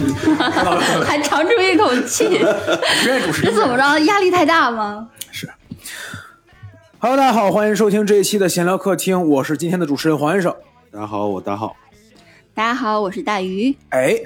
[1.04, 2.38] 还长出一口气，
[3.04, 3.98] 这怎么着？
[4.04, 5.08] 压力太大吗
[6.98, 10.54] ？Hello，大家好，欢迎收听这一期的闲聊客厅，我是今天的主持人黄先生。
[10.92, 11.76] 大家好，我大浩。
[12.54, 13.76] 大家好，我是大鱼。
[13.90, 14.16] 哎，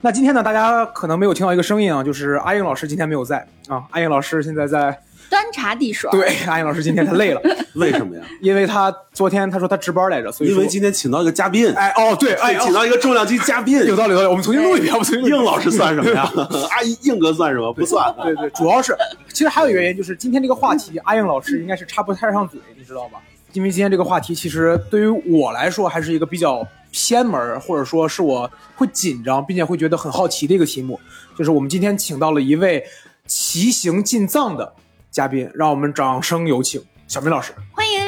[0.00, 3.84] 那今天呢，大家可能没有听到一个声音啊，就是阿英老师今天没有在啊。
[3.90, 5.00] 阿英老师现在在，
[5.32, 7.40] 端茶递水，对，阿英老师今天太累了，
[7.76, 8.22] 为什么呀？
[8.42, 16.30] 因为他昨天他说他值班来着，所以因为今天请到一个嘉宾，哎哦对，哎请到一个重量级嘉宾， 有道理有道理，我们重新录一遍，我们重新录一遍应老师算什么呀？
[16.70, 17.72] 阿姨硬哥算什么？
[17.72, 18.14] 不算。
[18.22, 18.94] 对对，主要是
[19.32, 23.18] 其实还有一个原因，就是今天这个话题，阿英老师应该是插不太上嘴，你知道吧？
[23.54, 31.00] 因为今天这个话题其实对于我来说还是一个比较偏门，或者说是我会紧张，并且会觉得很好奇的一个题目，
[31.38, 32.84] 就是我们今天请到了一位
[33.26, 34.72] 骑行进藏的
[35.12, 37.52] 嘉宾，让我们掌声有请小明老师。
[37.72, 38.00] 欢迎。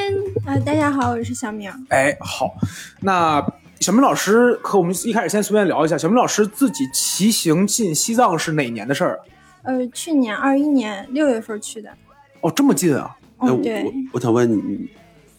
[0.43, 1.71] 啊，大家好，我是小明。
[1.89, 2.55] 哎，好，
[2.99, 3.39] 那
[3.79, 9.19] 小明老师和我们一开始先随便聊一下，小明老师自己骑行进西藏是哪年的事儿？
[9.61, 11.91] 呃，去年二一年六月份去的。
[12.41, 13.15] 哦，这么近啊！
[13.37, 14.89] 哎，我我，我想问你，你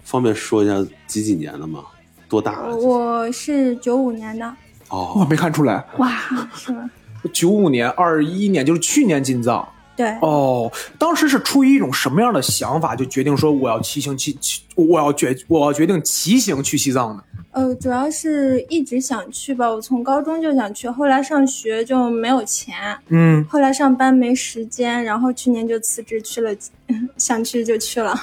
[0.05, 0.75] 方便说一下
[1.09, 1.83] 几几年的吗？
[2.29, 2.77] 多大了？
[2.77, 4.47] 我是九五年的，
[4.91, 6.17] 哦我哦，没看出来，哇，
[6.55, 6.89] 是吗？
[7.33, 9.69] 九五年、二一年就是去年进藏。
[9.97, 17.23] 对，哦，当时是出于一种什么样的想法，就决定说我要骑行去骑，我要决我要决定骑行去西藏呢？
[17.53, 22.75] 呃，主要是一直想去吧，我从高中就想去，后来上学就没有钱，
[23.09, 26.55] 嗯，后来上班没时间，然后去年就辞职去了，
[27.17, 28.15] 想去就去了。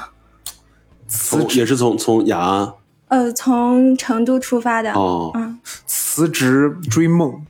[1.08, 2.74] 辞也是从从雅安
[3.08, 4.92] 呃，从成都出发的。
[4.94, 5.32] 哦。
[5.34, 7.44] 嗯，辞职追梦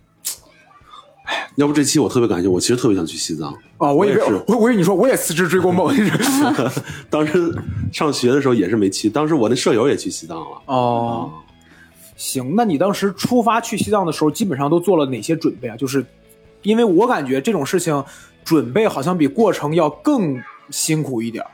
[1.56, 3.54] 要不这期我特别感谢，我其实特别想去西藏。
[3.78, 5.94] 哦，我以为我也是我我以为你说我也辞职追过梦
[7.10, 7.54] 当时
[7.92, 10.62] 上学的时候也是没去，当时我那舍友也去西藏了。
[10.66, 11.32] 哦。
[12.16, 15.76] 行，那你当时出发去西藏的时候，基本上都做了哪些准备啊？
[15.76, 16.06] 就是
[16.62, 18.04] 因为我感觉这种事情
[18.44, 21.50] 准备好像比过程要更辛苦一点儿。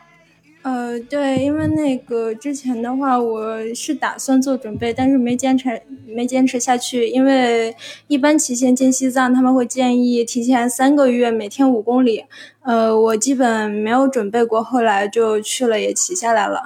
[0.61, 7.07] 呃，对，因为那个之前的话，我是打算做准备，但是没坚持，没坚持下去。
[7.07, 7.73] 因为
[8.07, 12.25] 一般骑行进西藏，他们会建议提前三个月，每天五公里。
[12.61, 16.61] 呃，我基本没有准备过，后来就去了，也骑下来了。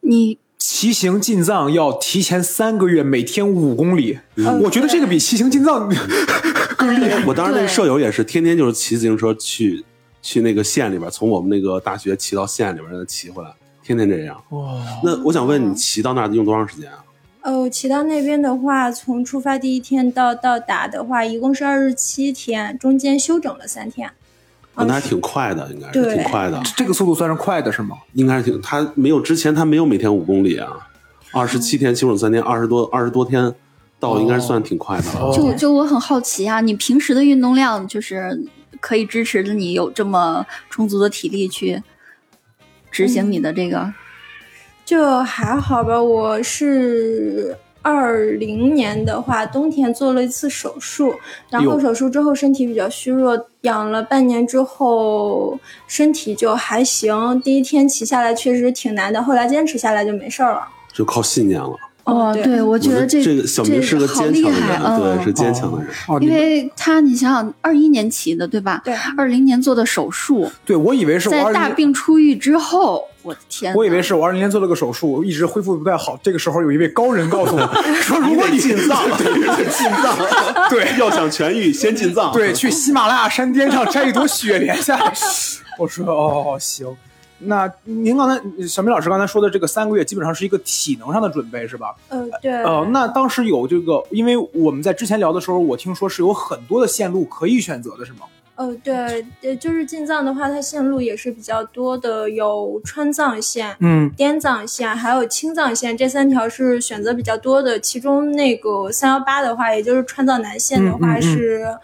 [0.00, 4.18] 你骑行进藏要提前三个月，每天五公里。
[4.34, 5.88] 嗯我觉得这个比骑行进藏
[6.76, 7.24] 更厉害。
[7.24, 9.84] 我当时那个舍友也是天天就是骑自行车去
[10.24, 13.50] 去那个县里边，从我们那个大学骑到县里边再骑回来，
[13.82, 14.42] 天天这样。
[14.48, 17.04] 哇，那我想问你，骑到那儿用多长时间啊？
[17.42, 24.10] 哦，骑到那边的话，从出发第一天到到达的话，一共是二十七天，中间休整了三天。
[24.74, 27.98] 那还挺快的，应该是挺快的，这个速度算是快的是吗？
[28.14, 28.58] 应该是挺。
[28.62, 30.70] 他没有之前他没有每天五公里啊，
[31.32, 33.54] 二十七天休整三天，二十多二十多天
[34.00, 35.26] 到，应该算挺快的了。
[35.26, 38.42] 哦就就我很好奇啊，你平时的运动量就是
[38.80, 41.82] 可以支持着你有这么充足的体力去
[42.90, 43.92] 执行你的这个？
[44.84, 51.14] 就还好吧，我是二零年的话，冬天做了一次手术，
[51.48, 57.40] 然后手术之后身体比较虚弱，养了半年之后身体就还行。
[57.40, 60.68] 第一天骑下来确实挺难的，后来坚持下来就没事儿了。
[60.92, 61.74] 就靠信念了。
[62.04, 65.88] 哦，对对，我觉得我这这个小明是个好坚强的厉害，人，对，嗯是坚强的人。
[66.06, 68.82] 哦，因为他，你想想，二一年起的，对吧？
[68.84, 73.74] 对，二零年做的手术，对我以为是我在，大病初愈之后，我的天！
[73.74, 76.18] 我以为是我二零年做了个手术，一直恢复的不太好。
[76.22, 77.66] 这个时候有一位高人告诉我
[78.02, 82.30] 说，如果你进藏， 对，进藏， 对要想痊愈，先进藏。
[82.34, 85.12] 对去喜马拉雅山巅上摘一朵雪莲下来，
[85.78, 86.86] 我说哦行。
[87.38, 91.94] 那您刚才小明老师刚才说的这个三个月，基本上是一个体能上的准备，是吧？
[92.08, 98.20] 呃，对，呃，那当时有这个，因为我们在之前聊的时候，我听说是有很多的线路可以选择的，是吗？
[98.56, 107.80] 呃，对，呃，就是进藏的话，它线路也是比较多的，有川藏线、嗯，滇藏线，还有青藏线，这三条是选择比较多的。
[107.80, 111.78] 其中那个三幺八的话，也就是川藏南线的话嗯嗯嗯是，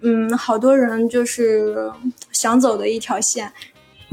[0.00, 1.92] 嗯好多人就是
[2.32, 3.52] 想走的一条线。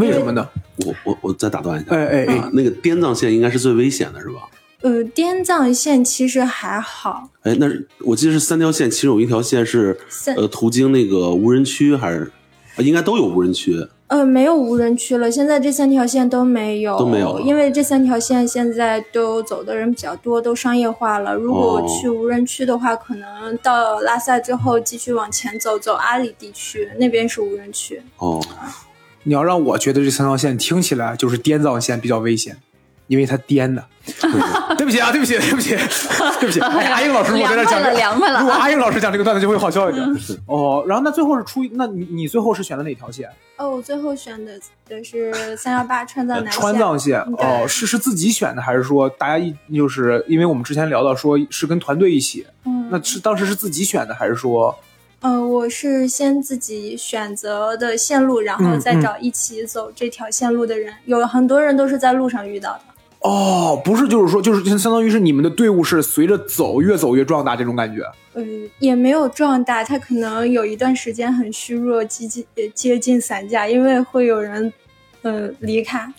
[0.01, 0.47] 为什么呢？
[0.85, 4.41] 我我我再打断一下，哎哎哎啊，那个滇藏线应该是最危险的，是吧？
[4.81, 9.95] 呃，滇藏线其实还好，哎，那是我记得是三条线，其中有一条线是
[10.35, 12.31] 呃途经那个无人区，还是、
[12.77, 13.75] 呃应该都有无人区。
[14.07, 21.33] 呃，没有无人区了，现在这三条线都没有，都没有因为这三条线现在都走的人比较多，都商业化了。
[21.33, 28.01] 如果哦去无人区的话，可能到拉萨之后继续往前走，走阿里地区那边是无人区。
[28.17, 28.43] 哦，
[29.23, 32.57] 你要让我觉得这三条线听起来就是滇藏线比较危险，
[33.07, 33.85] 因为它颠的。
[34.77, 35.69] 对不起啊，对不起，对不起，
[36.39, 36.59] 对不起。
[36.59, 40.03] 哎阿英老师如果在这讲这个，凉快了凉快了如果阿英老师讲这个段子就会好笑一点。
[40.47, 43.29] 哦，然后那最后是出，那你你最后是选的哪条线？
[43.57, 44.59] 哦，我最后选的
[44.89, 46.59] 的是三幺八 川藏南线。
[46.59, 54.75] 川藏线哦，是是自己选的，还是说大家一就是因为我们之前聊到说是跟团队一起，嗯，那是当时是自己选的，还是说
[55.21, 60.91] 呃，我是先自己选择的线路，然后嗯再找一起走这条线路的人。
[61.05, 62.81] 有很多人都是在路上遇到的。
[63.19, 68.01] 哦，不是，就是说就是相当于是你们的队伍是随着走越走越壮大这种感觉。
[68.33, 74.73] 嗯，也没有壮大，他可能有一段时间很虚弱，接近呃接近散架，因为会有人
[75.21, 76.11] 呃离开。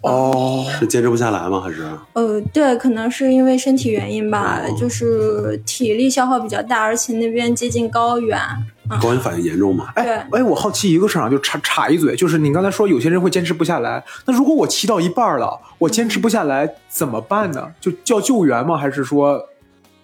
[0.00, 1.60] 哦，是坚持不下来吗？
[1.60, 8.38] 还是呃，对，可能是因为身体原因吧，哦就是体力消耗比较大，而且那边接近高原。
[9.02, 9.88] 高原反应严重吗？
[9.96, 17.68] 哎哎，我好奇一个事儿啊，就插插一嘴，就是你刚才说有些人会坚持不下来，那如果我骑到一半了，我坚持不下来怎么办呢？
[17.80, 18.78] 就叫救援吗？
[18.78, 19.38] 还是说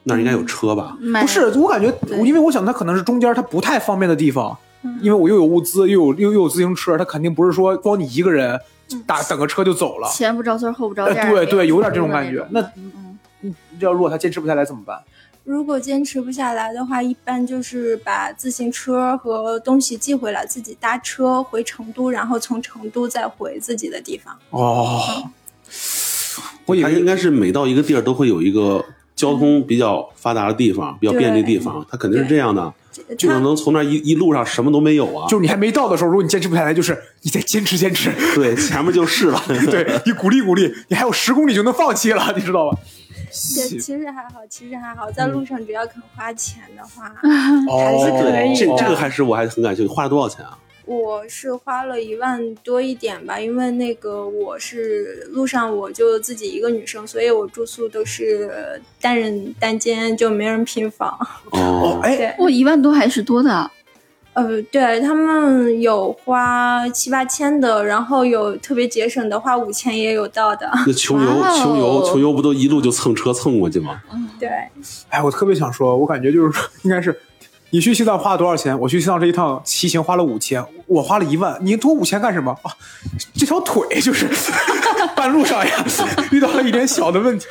[0.02, 0.96] 那应该有车吧？
[1.00, 1.46] 买不是？
[1.58, 1.90] 我感觉，
[2.24, 8.60] 因为我想它可能是中间它不太方便的地方，嗯因为我又有物资，又有又又有自行车，它肯定不是说光你一个人
[9.06, 10.08] 打等个车就走了。
[10.08, 12.46] 前不着村后不着呃，店儿，对对，有点这种感觉。
[12.50, 14.98] 那嗯要如果他坚持不下来怎么办？
[15.44, 24.34] 如果坚持不下来的话，一般就是把自行车和东西寄回来，自己搭车回成都，然后从成都再回自己的地方。
[24.48, 25.28] 哦，
[26.64, 28.82] 我以为它应该是每到一个地儿都会有一个
[29.14, 32.72] 交通比较发达的地方，比较便利的地方，它肯定是这样的。
[33.16, 39.42] 就可能从那一一路上什么都没有啊，就是你还没到的时候，如果你坚持不下来，就是你再坚持坚持， 对前面就是了。
[39.70, 42.78] 对你鼓励鼓励，你还有十公里就能放弃了，你知道吧？
[43.30, 47.08] 其其实还好，其实还好，在路上只要肯花钱的话，
[47.68, 48.76] 哦还是可以的。
[48.76, 50.56] 这这个还是我还很感兴趣，花了多少钱啊？
[50.86, 61.10] 我是花了一万多一点吧，因为那个我是路上我就自己一个女生，所以我住宿都是单人单间，就没人拼房。
[61.52, 63.70] 哦哦，，哎，对，我一万多还是多的，
[64.34, 70.70] 呃，对他们有花七八千的，然后有特别节省的，花五千也有到的。
[70.86, 74.02] 那穷游哦穷游穷游不都一路就蹭车蹭过去吗？
[74.12, 74.48] 嗯对，
[75.08, 77.18] 哎，我特别想说，我感觉就是，应该是
[77.74, 78.78] 你去西藏花了多少钱？
[78.78, 82.70] 我去西藏这一趟骑行花了五千，我花了一万，你多五千干什么啊？
[83.34, 84.30] 这条腿就是
[85.16, 85.84] 半路上呀
[86.30, 87.46] 遇到了一点小的问题。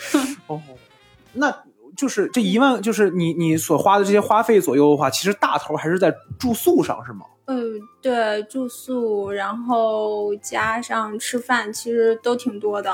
[0.48, 0.62] 哦，
[1.34, 1.54] 那
[1.98, 7.26] 就是这一万，就是你你所花的这些花费左右的话，其实大头还是在住宿上，是吗？
[7.48, 12.90] 嗯，对，住宿，然后加上吃饭，其实都挺多的。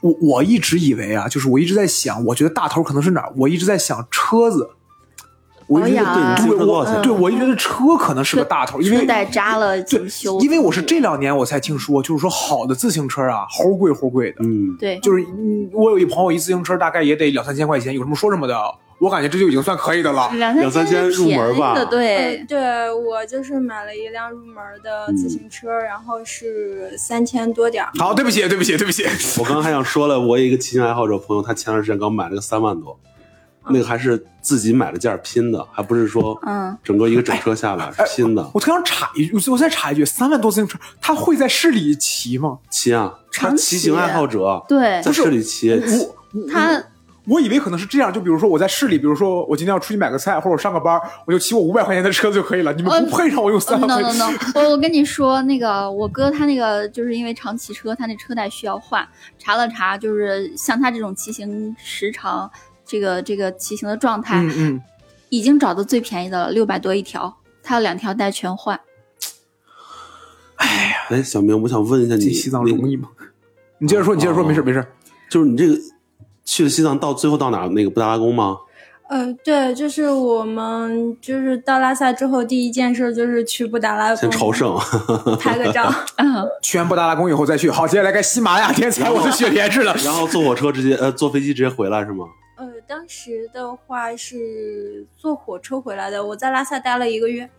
[0.00, 3.32] 我我一直以为啊，就是我一直在想，我觉得大头可能是哪儿？
[3.36, 4.70] 我一直在想车子。
[5.66, 7.02] 我一直保养对你自行车多少钱？
[7.02, 10.00] 对我一直觉得车可能是个大头，因为带扎了对
[10.40, 14.38] 因为我是这两年我才听说，就是说好的自行车啊，齁贵齁贵的。
[14.40, 18.56] 嗯，对，就是嗯我有一朋友一自行车大概也得两三千块钱，有什么说什么的。
[19.00, 20.30] 我感觉这就已经算可以的了。
[20.34, 27.90] 两两三千入门吧对呃，对我就是买了一辆入门的自行车，然后是三千多点儿。
[27.98, 29.04] 好，对不起，对不起，对不起。
[29.38, 32.96] 我刚刚还想说了，我有一个骑行爱好者朋友，他前段时间刚买了个三万多，
[33.68, 38.50] 那个还是自己买了件儿拼的，还不是说嗯整个一个整车下来是拼的。
[38.52, 42.58] 我特想插一句，我再插一句，三万多自行车，他会在市里骑吗？
[42.70, 46.82] 骑啊，他骑行爱好者对在市里骑，我他
[47.26, 52.70] 我以为可能是这样，就比如说我在市里，比如说我今天要出去买个菜，或者我上个班，我就骑我五百块钱的车子就可以了。
[52.74, 54.30] 你们不配让我用三万 no 块 no。
[54.30, 59.08] no，我我跟你说，那个我哥他那个就是因为常骑车，他那车贷需要换。
[59.38, 62.50] 查了查，就是像他这种骑行时长，
[62.86, 64.82] 这个这个骑行的状态，嗯嗯，
[65.28, 68.78] 已经找到最便宜的了，六百多一条，他有两条带全换。
[70.56, 73.08] 哎，小明，我想问一下你，进西藏容易吗？
[73.78, 74.86] 你接着说，你接着说，哦没事没事。
[75.28, 75.74] 就是你这个
[76.44, 77.66] 去了西藏到最后到哪？
[77.68, 78.58] 那个布达拉宫吗？
[79.10, 84.74] 呃，对，就是我们就是到拉萨之后，第一件事就是去布达拉宫先朝圣，
[85.38, 85.92] 拍个照。
[86.16, 87.70] 嗯，去完布达拉宫以后再去。
[87.70, 89.94] 好，接下来该喜马拉雅天才，我是雪莲似的。
[90.04, 92.24] 然后坐火车直接呃坐飞机直接回来是吗？
[92.56, 97.50] 呃，当时的话是坐火车回来的，我在拉萨待了一个月。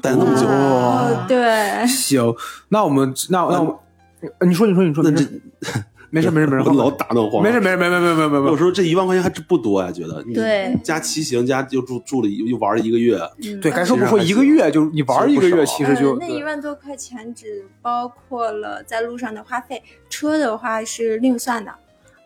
[0.00, 2.32] 待那么久，哦对，行，
[2.68, 3.82] 那我们那那我，
[4.38, 5.26] 呃你说你说你说，那这
[6.10, 7.58] 没事没事没事，我老打断话，没事。
[7.58, 8.42] 没事没事没事没事没事。
[8.52, 21.74] 我说这一万块钱还真不多呀，觉得你对加骑行加又住住了一又玩了一个月，嗯对，该说不说，一个月就你玩一个月，其实就呃、那一万多块钱只包括了在路上的花费，车的话是另算的。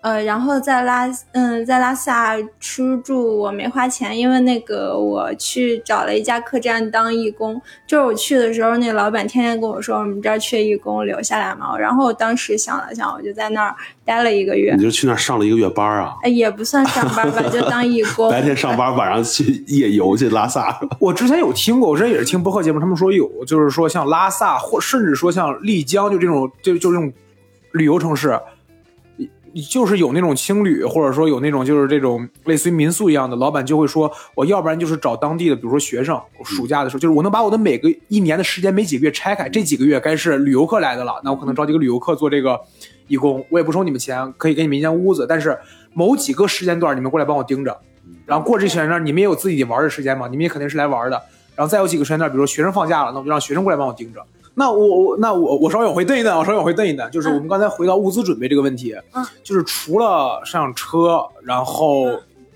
[0.05, 7.59] 呃，然后在拉，嗯，在拉萨吃住我没花钱，因为那个我去找了一家客栈当义工。
[7.87, 11.75] 就是我去的时候，那老板天天跟我说我们这儿缺义工，留下来嘛。
[11.79, 14.83] 然后我当时想了想，我就在那儿待了一个月你。
[14.83, 16.17] 就去那儿上了一个月班啊？
[16.23, 18.29] 哎，也不算上班吧，就当义工。
[18.31, 20.79] 白天上班，晚上去夜游去拉萨。
[21.01, 27.11] 我之前有听过，我之前也是听播客节目，他们说有，就是说像拉萨或甚至说像丽江，就这种就就这种
[27.73, 28.39] 旅游城市，
[29.63, 42.61] 就是有那种青旅，或者说有那种就是这种类似于民宿一样的，老板就会说，我要不然就是找当地的，比如说学生，暑假的时候，就是我能把我的每个一年的时间每几个月拆开，这几个月该是旅游客来的了，那我可能招几个旅游客做这个
[43.07, 45.57] 义工，我也不收你们钱，可以给你们一间屋子，但是
[45.93, 47.79] 某几个时间段你们过来帮我盯着，
[48.27, 51.23] 然后过这时间段你们也有自己玩的时间嘛，你们也肯定是来玩的，
[51.55, 54.21] 然后再有几个时间段，比如说学生放假了，那我就让学生过来帮我盯着。
[54.55, 62.07] 那我我那我我稍微往回蹬一蹬，我稍微往回蹬一蹬，就是我们刚才回到物资准备这个问题，嗯，就是除了上车，然后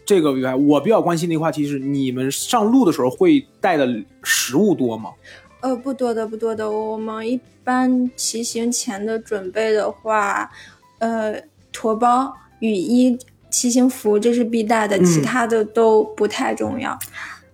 [0.06, 3.86] 这个以外，我比较关心的一个话题是，你们上路的时候会带的
[4.22, 5.10] 食物多吗？
[5.60, 6.70] 呃，不多的，不多的。
[6.70, 10.48] 我们一般骑行前的准备的话，
[11.00, 11.34] 呃，
[11.72, 13.18] 驮包、雨衣、
[13.50, 16.96] 骑行服这是必带的，嗯其他的都不太重要。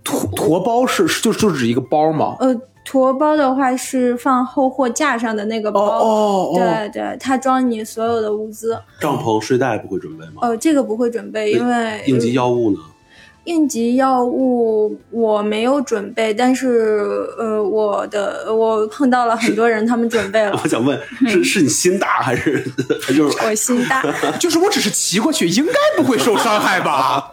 [0.04, 2.36] 驮驮包是是就就指一个包吗？
[2.40, 2.54] 呃，
[2.84, 8.78] 驮包的话是放后货架上的那个哦包，哦哦，对对，它装你所有的物资。
[9.00, 10.40] 帐篷、睡袋不会准备吗？
[10.42, 12.78] 呃，这个不会准备，因为应急药物呢？
[13.44, 20.66] 应急药物我没有准备，但是呃，我的我碰到了很多人，他们准备了 我。
[20.68, 20.98] 想问，
[21.28, 22.64] 是是你心大还是
[23.02, 24.02] 还 就是我心大，
[24.40, 27.30] 就是我只是骑过去，应该不会受伤害吧？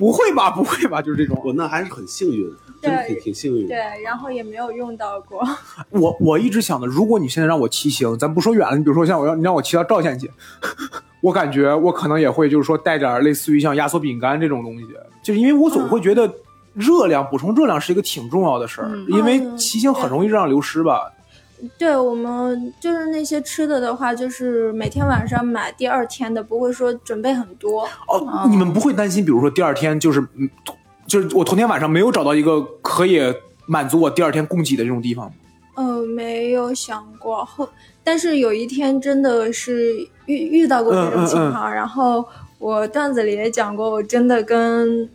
[0.00, 0.48] 不会吧？
[0.56, 1.02] 不会吧？
[1.02, 1.38] 就是这种。
[1.44, 3.68] 我那还是很幸运，真的挺挺幸运的。
[3.68, 5.42] 对，然后也没有用到过。
[5.90, 10.30] 我我一直想的，如果你现在让我骑行，咱不说远了，你比如说像我要你让我骑到赵县去，
[11.20, 14.86] 我感觉我可能也会就是说带点类似于像压缩饼干这种东西，
[15.22, 16.32] 就是因为我总会觉得
[16.72, 21.12] 热量补充热量是一个挺重要的事儿，嗯因为骑行很容易热量流失吧。
[21.78, 27.84] 对我们就是那些吃的的话，就是每天晚上买第二天的，不会说准备很多。
[28.08, 30.48] 哦，你们不会担心，比如说第二天就是嗯，
[31.06, 33.20] 就是我头天晚上没有找到一个可以
[33.66, 35.32] 满足我第二天供给的这种地方吗？
[35.76, 37.68] 呃，没有想过后，
[38.04, 42.26] 但是有一天真的是遇遇到过这种情况，然后
[42.58, 45.08] 我段子里也讲过，我真的跟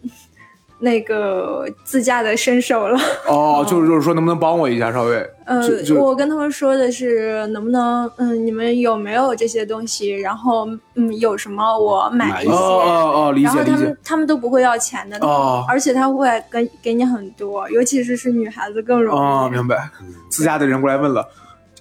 [0.85, 2.97] 那个自驾的身手了。
[3.27, 5.17] 哦， 就是就是说能不能帮我一下，稍微？
[5.45, 5.61] 呃
[5.99, 10.09] 我跟他们说的是，能不能，嗯，你们有没有这些东西？
[10.11, 12.51] 然后，嗯，有什么我买一些。
[12.51, 19.19] 哦哦哦，理然后他们他们都不会要钱的，哦而且他会给给你很多，尤其是是女孩子更容易。
[19.19, 19.89] 哦，明白。
[20.29, 21.27] 自驾的人过来问了，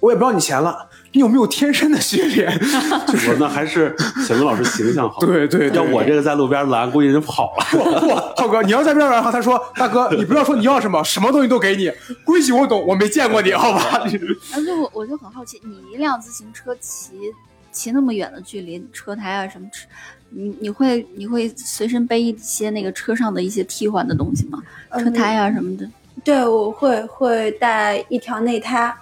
[0.01, 2.51] 我也不要你钱了，你有没有天生的训练？
[3.29, 3.95] 我那还是
[4.27, 5.21] 小明老师形象好。
[5.25, 7.65] 对对对要我这个在路边拦，估计人就跑了。
[7.71, 11.89] 不，浩哥，你要在边上的话，他说大哥，你不要说你要什么，什么东西都给你，
[12.25, 14.01] 规矩我懂，我没见过你，好吧？
[14.03, 17.11] 而且我我就很好奇，你一辆自行车骑
[17.71, 19.65] 骑那么远的距离，车胎啊什么，
[20.31, 24.61] 你你会你会随身背一些那个车上的一些替换的东西吗？
[24.99, 25.89] 车胎啊什么的。
[26.25, 28.93] 对，我会会带一条内胎，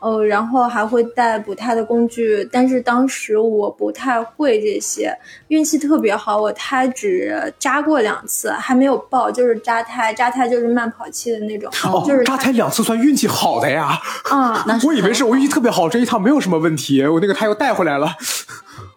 [0.00, 5.16] 呃，然后还会带补胎的工具，但是当时我不太会这些，
[5.48, 13.98] 运气特别好，我胎只扎过两次，还没有爆，就是扎胎，扎胎就是慢跑期的那种，哦就是，扎胎两次算运气好的呀，
[14.30, 18.08] 啊， 我以为是我运气特别好，这一趟没有什么问题，我那个胎又带回来了。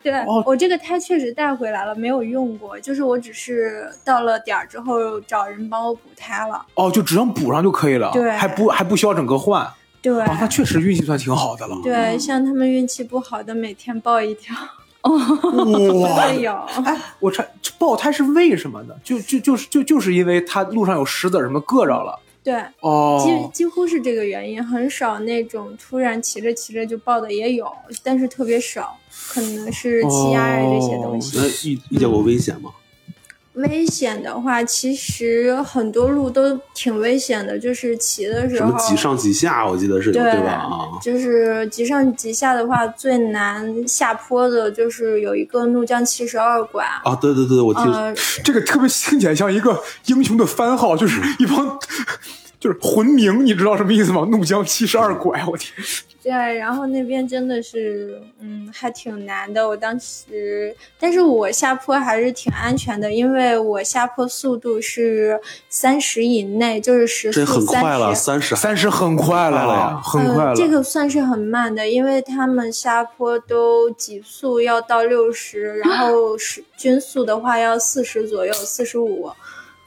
[0.04, 9.68] 对、哦我这个胎确实带回来了，没有用过，就是我只是到了点儿之后找人帮我补胎了，哦，就只要补上就可以了，对还不还不需要整个换。
[10.02, 10.12] 对。
[10.14, 11.78] 哦，那确实运气算挺好的了。
[11.84, 14.56] 对，像他们运气不好的，每天爆一条，
[15.04, 16.54] 哇真的， 有。
[16.84, 17.46] 哎，我查
[17.78, 18.96] 爆胎是为什么呢？
[19.04, 22.20] 就就就是就就是因为它路上有石子什么硌着了。
[22.44, 28.98] 对，哦，几几乎是这个原因，很少那种突然骑着骑着就爆的也有，但是特别少，
[29.30, 31.38] 可能是气压呀这些东西。
[31.38, 32.72] 那遇遇见过危险吗？
[33.54, 40.52] 危险的话，其实很多路都挺危险的，就是骑的时候什么几上几下，我记得是有对对吧？
[40.52, 51.78] 啊，就是急上急下的话，最难下坡的就是有一个怒江七十二拐，啊，对对对，我听呃，这个特别听起来像一个英雄的番号，就是一帮
[52.58, 54.26] 就是魂名，你知道什么意思吗？
[54.32, 55.74] 怒江七十二拐，我天！
[56.24, 59.68] 对，然后那边真的是，嗯，还挺难的。
[59.68, 68.56] 我当时，但是我下坡还是挺安全的，因为我下坡速度是三十以内，就是时这速很快了，三十。
[68.56, 70.50] 三十很快了呀，很快了。
[70.52, 79.32] 呃，这个算是很慢的，因为他们下坡都极速要到六十，然后是均速的话要四十左右，四十五，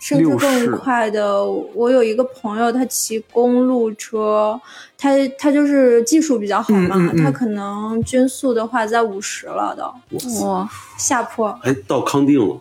[0.01, 1.45] 甚至更快的。
[1.45, 4.61] 我有一个朋友，他骑公路车，
[5.05, 11.49] 他他就是技术比较好嘛，嗯嗯嗯他可能均速的话在五十了都哇，下坡。
[11.63, 12.57] 哎，到康定了，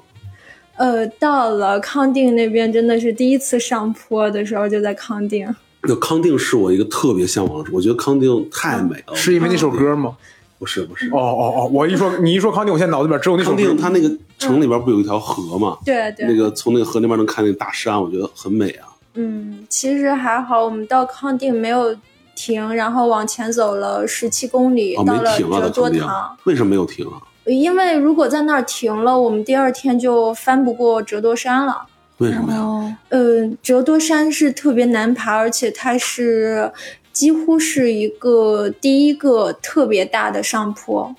[0.76, 5.48] 呃，到了康定那边，真的是第一次上坡的时候就在康定。
[5.84, 9.16] 那康定是我一个特别向往的，我觉得康定太美了。
[9.16, 10.18] 是因为那首歌吗？
[10.60, 11.70] 不是不是，哦哦哦！
[11.72, 13.56] 我一说你一说康定，我现在脑子里边只有那首歌。
[13.58, 15.78] 康定它那个城里边不有一条河吗？
[15.86, 18.88] 对对，那个从那个河那边能看那个大山，我觉得很美啊。
[19.14, 21.96] 嗯，其实还好，我们到康定没有
[22.36, 27.22] 停，然后往前走了十七公里，哦，到了折多在康定堂。，为什么没有停啊？
[27.46, 31.86] 因为如果在那儿停了，我们第二天就翻不过折多山了。
[32.20, 32.60] 为什么呀？
[32.60, 36.72] 哦，呃，折多山是特别难爬，而且它是
[37.12, 41.14] 几乎是一个第一个特别大的上坡，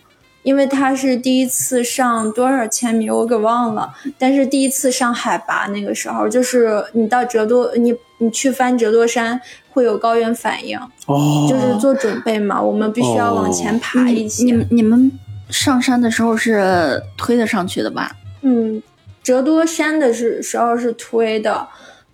[0.45, 7.95] 因为它是第一次上多少千米我给忘了，但是第一次上海拔那个时候，就是你到折多，你
[8.25, 9.41] 你去翻折多山
[9.71, 14.45] 会有高原反应，哦，就是做准备嘛，我们必须要往前爬一些。
[14.45, 15.13] 你们你们
[15.51, 18.17] 上山的时候是推得上去的吧？
[18.43, 18.83] 嗯，
[19.23, 21.67] 折多山的是时候是推的，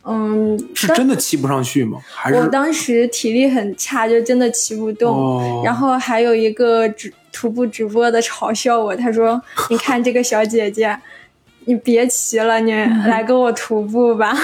[0.05, 1.99] 嗯，是真的骑不上去吗？
[2.13, 5.17] 还是我当时体力很差，就真的骑不动。
[5.17, 9.41] 哦然后还有一个直徒步直播的嘲笑我，他说：
[9.71, 10.99] “你看这个小姐姐，
[11.67, 14.37] 你别骑了，你来跟我徒步吧。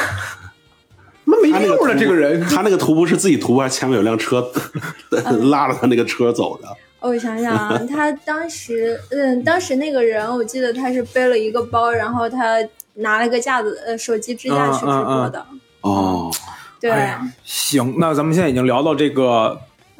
[1.26, 4.48] 那没用了，这个人他那个徒步是自己徒步，还是前面有辆车
[5.50, 6.68] 拉着他那个车走的？
[7.00, 12.56] 我想想啊，他当时，嗯，当时那个人，我记得他是背了一个包，然后他
[12.94, 15.46] 拿了个架子，呃，手机支架去直播的。
[15.82, 16.32] 哦，
[16.80, 19.56] 对，哎行，那咱们现在已经聊到这个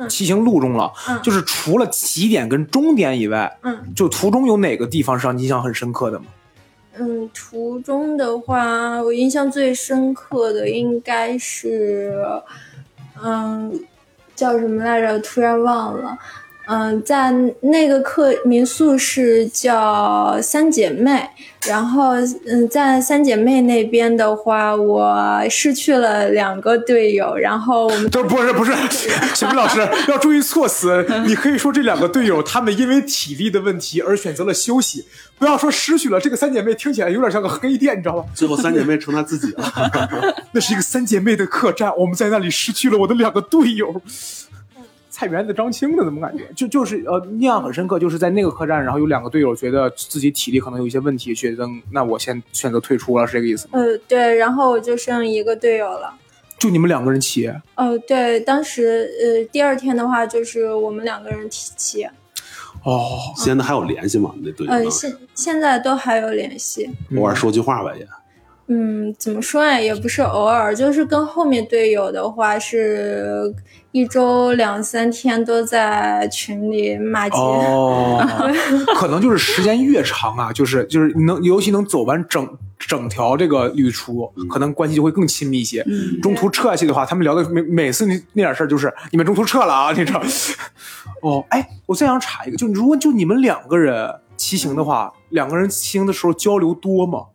[0.09, 1.21] 骑行路中了，嗯。
[1.23, 3.93] 就是除了起点跟终点以外，嗯。
[3.95, 6.27] 就途中有哪个地方是让你印象很深刻的吗？
[6.99, 12.15] 嗯，途中的话，我印象最深刻的应该是，
[13.23, 13.81] 嗯，
[14.35, 15.19] 叫什么来着？
[15.21, 16.19] 突然忘了。
[16.69, 21.29] 嗯，在那个客民宿是叫三姐妹，
[21.67, 22.15] 然后
[22.47, 28.73] 嗯，在三姐妹那边的话，我失去了两个队友，然后我们都不是不是，
[29.33, 31.07] 小明老师要注意措辞。
[31.25, 35.05] 你可以说这两个队友他们因为体力的问题而选择了休息，
[35.39, 36.19] 不要说失去了。
[36.21, 38.25] 这个三姐妹听起来有点像个黑店，你知道吗？
[38.35, 39.73] 最后三姐妹成她自己了。
[40.51, 44.03] 那是一个三姐妹的客栈，我们在那里失去了我的两个队友。
[45.17, 46.45] 菜园子张青的怎么感觉？
[46.55, 53.79] 就就是呃，印象很深刻，就是在那个客栈，然后有两个队友觉得自己体力可能有一些问题，觉得那我先选择退出了，是这个意思吗？
[53.79, 56.13] 呃对，然后我就剩一个队友了。
[56.59, 62.05] 就你们两个人骑，哦，对，当时呃第二天的话就是我们两个人提骑，
[62.85, 64.35] 哦，现在还有联系吗？
[64.43, 66.91] 那队友呃现现在都还有联系。
[67.17, 68.07] 偶尔说句话吧也。
[68.69, 69.81] 嗯，怎么说呀？
[69.81, 73.55] 也不是偶尔，就是跟后面队友的话，是
[73.93, 77.37] 一周两三天都在群里骂街。
[77.39, 78.21] 哦，
[78.99, 85.85] 可能就是时间越长啊，就是就是你能，尤其能走完整整条这个旅途，可能关系就会更亲密一些。
[85.87, 90.21] 嗯中途撤下去的话，他们聊的每每次那那点事儿就是你们中途撤了啊，你知道？
[91.23, 97.27] 哦，哎，我再想查一个，就如果就你们两个人骑行的话，两个人骑行的时候交流多吗？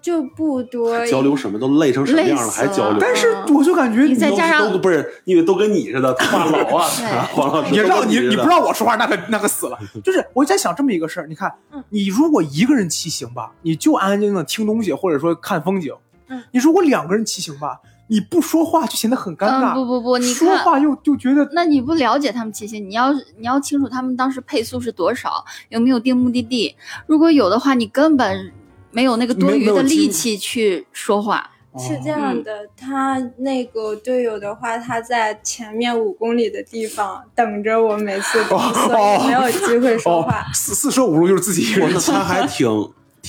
[0.00, 2.98] 就不多交流什么都累成什么样了，还交流？
[3.00, 7.70] 但是我就感觉你再加上都不是，因为都跟你似的，话痨啊 老师。
[7.72, 9.78] 你让你你不让我说话，那可那可死了。
[10.04, 15.92] 就是我在想这么一个事儿，你看嗯，你如果一个人骑行吧，你就安安静静的听东西，或者说看风景。
[16.28, 19.72] 嗯，你如果两个人骑行吧，你不说话就显得很尴尬。
[19.72, 26.76] 嗯，不不不，你说看，话又就觉得那你不了解他们骑行，你要你要清楚他们当时配速是多少，有没有定目的地。
[27.06, 28.52] 如果有的话，你根本
[28.90, 31.50] 没有那个多余的力气去说话。
[31.78, 42.66] 是这样的，他那个队友的话，他在前面五公里的地方等着我每次比，所以没有机会说哦话。，四四舍五入就是自己一个哇，人那他还挺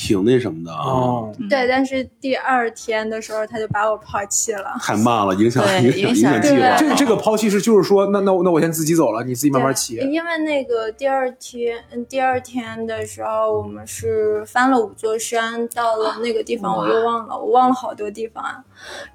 [0.01, 1.31] 挺那什么的啊，哦。
[1.49, 4.77] 对，但是第二天的时候他就把我抛弃了。
[4.79, 6.77] 太慢了，影响对影响计划。
[6.77, 9.95] 这这个抛弃是就是说，那那我那我先自己走了，你自己慢慢骑。
[9.95, 18.63] 因为那个第二天，嗯，第二天的时候，我们是翻了五座山，到了那个地方，我又忘了，我忘了好多地方啊。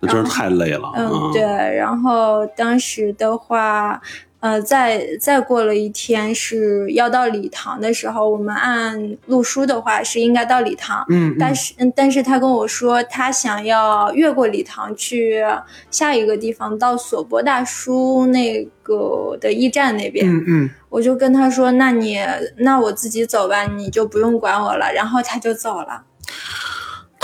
[0.01, 0.93] 那真是太累了。
[0.95, 1.43] 嗯，对。
[1.43, 3.99] 然后当时的话，
[4.45, 15.43] 呃，再再过了一天是要到礼堂的时候，我们按路书的话是应该到礼堂，嗯，嗯但是嗯但是他跟我说他想要越过礼堂去
[15.91, 22.19] 下一个地方，到索博大叔那个的驿站那边，嗯嗯，我就跟他说，那你
[22.59, 26.03] 那我自己走吧，你就不用管我了，然后他就走了。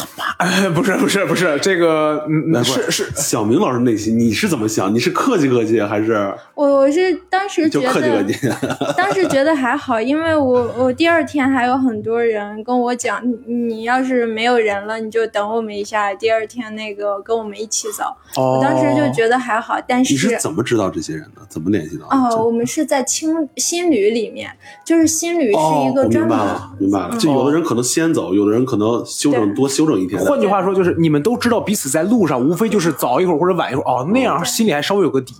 [0.39, 2.27] 哎，不是不是不是，这个
[2.65, 4.95] 是是，小明老师内心你是怎么想？
[4.95, 8.49] 你是客气客气还是我我是当时觉就客气客得气？
[8.94, 18.05] 当时觉得还好，因为我我第二天还有很多人跟我讲，你你要是没有人了，你就等我们一下，第二天那个跟我们一起走。
[18.37, 21.40] 哦，我当时就觉得还好，但是你是是怎么知道这些人的？
[21.49, 22.14] 怎么联系到的？
[22.14, 24.51] 哦，我们是在青新旅里面，
[24.85, 27.09] 就是新旅是一个专门、明白了，明白了。
[27.12, 30.20] 嗯就有的人可能先走，有的人可能休整多休整一天。
[30.23, 35.33] 换句话说，就是你们都知道彼此在路上，无非就是早一会儿或者晚一会儿，哦，那样心里还稍微有个底。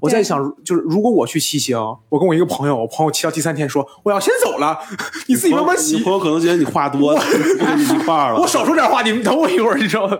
[0.00, 1.76] 我在想，就是如果我去骑行，
[2.08, 4.78] 我跟我一个朋友，我朋友骑到第三天说我要先走了，
[5.26, 8.40] 你自己慢慢你骑朋，友可能觉得你话多，不跟你一块儿了。
[8.40, 10.18] 我少说点话，你们等我一会儿，你知道吗？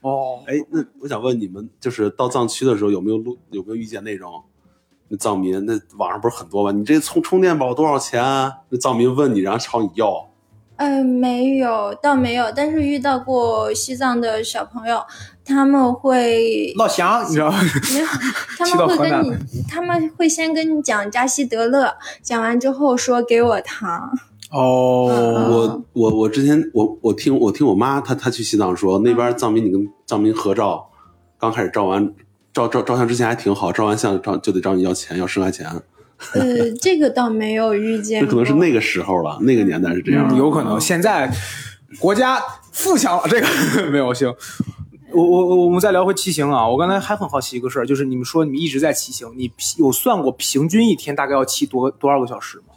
[0.00, 4.42] 哦， 哎，那我想问你们，就是到藏区的时候有没有录有没有遇见那种
[5.08, 5.64] 那藏民？
[5.66, 6.70] 那网上不是很多吗？
[6.72, 8.52] 你这充充电宝多少钱啊？
[8.68, 10.27] 那藏民问你，然后朝你要。
[10.78, 15.02] 呃，没有，倒没有，但是遇到过西藏的小朋友，
[15.44, 17.58] 他们会老乡，你知道吗？
[17.92, 18.06] 没有，
[18.56, 19.36] 他们会跟你，
[19.68, 24.08] 他们会先跟你讲扎西德勒，讲完之后说给我糖。
[24.52, 25.10] 哦，
[25.50, 30.88] 我我我之前我我听我听我妈她她去西藏说，那边藏民你跟藏民合照，
[31.40, 32.14] 刚开始照完
[32.52, 35.66] 照照照相之前还挺好，照完相照就得找你要钱，要十块钱。
[36.34, 38.26] 呃， 这个倒没有遇见过。
[38.26, 40.26] 那可能是那个时候了，那个年代是这样。
[40.30, 41.32] 嗯有可能现在
[41.98, 43.46] 国家富强了，这个
[43.90, 44.34] 没有行。
[45.10, 52.74] 我我我我们再聊回骑行啊，我刚才还很好奇一个事儿，就是你们说你们一直在骑行，你有算过平均一天大概要骑多多少个小时吗？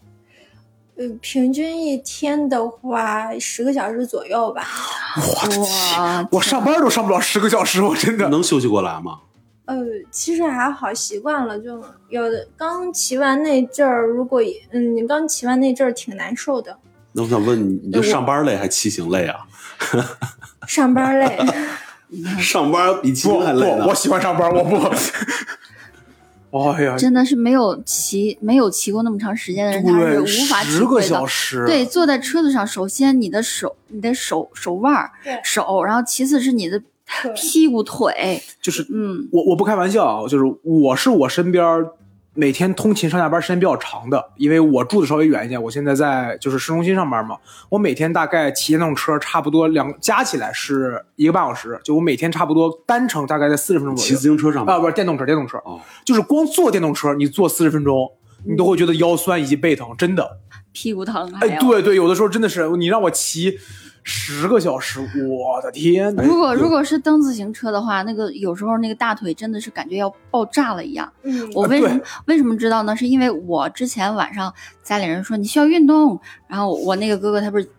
[0.97, 4.65] 呃，平均一天的话，十个小时左右吧。
[5.97, 8.29] 哇，我上班都上不了十个小时，我真的。
[8.29, 9.19] 能休息过来吗？
[9.71, 11.57] 呃，其实还好，习惯了。
[11.59, 16.77] 就有的刚骑完那阵儿，如果嗯，你刚骑完那阵儿挺难受的，
[17.13, 19.39] 那我想问你，你就上班累还骑行累啊？
[20.67, 21.37] 上班累。
[22.41, 23.95] 上班比骑行还累呢不，我。
[23.95, 24.75] 喜欢上班，我不。
[26.51, 31.07] 哎呀，真的是没有骑没有骑过那么长时间的人，他是，无法体十个会的。
[31.07, 35.11] 小时，对，坐在车子上，首先你的手、你的手手腕儿、
[35.45, 36.85] 手，然后其次是你的对
[37.35, 41.85] 屁股、腿，就是嗯，我我不开玩笑啊，就是我是我身边
[42.33, 47.37] 每天通勤上下班时间比较长的，因为我住的稍微远一点，我现在在就是市中心上班嘛，
[47.69, 54.09] 我每天大概骑电动车差不多两加起来是一个半小时，就我每天差不多单程大概在四十分钟左右。
[54.09, 58.09] 骑自行车上班啊，不是电动车，电动车，哦，就是光坐电动车你坐四十分钟，
[58.45, 60.39] 你都会觉得腰酸以及背疼，真的。
[60.73, 63.59] 屁股疼还哎，对对，有的时候真的是你让我骑
[64.03, 66.23] 十个小时，我的天哪！
[66.23, 71.11] 如果如果是蹬自行车的话，那个有时候那个大腿真的是感觉要爆炸了一样。
[71.21, 72.95] 嗯，我为什么对为什么知道呢？
[72.95, 74.51] 是因为我之前晚上
[74.83, 77.69] 家里人说你需要运动，然后我那个哥哥他不是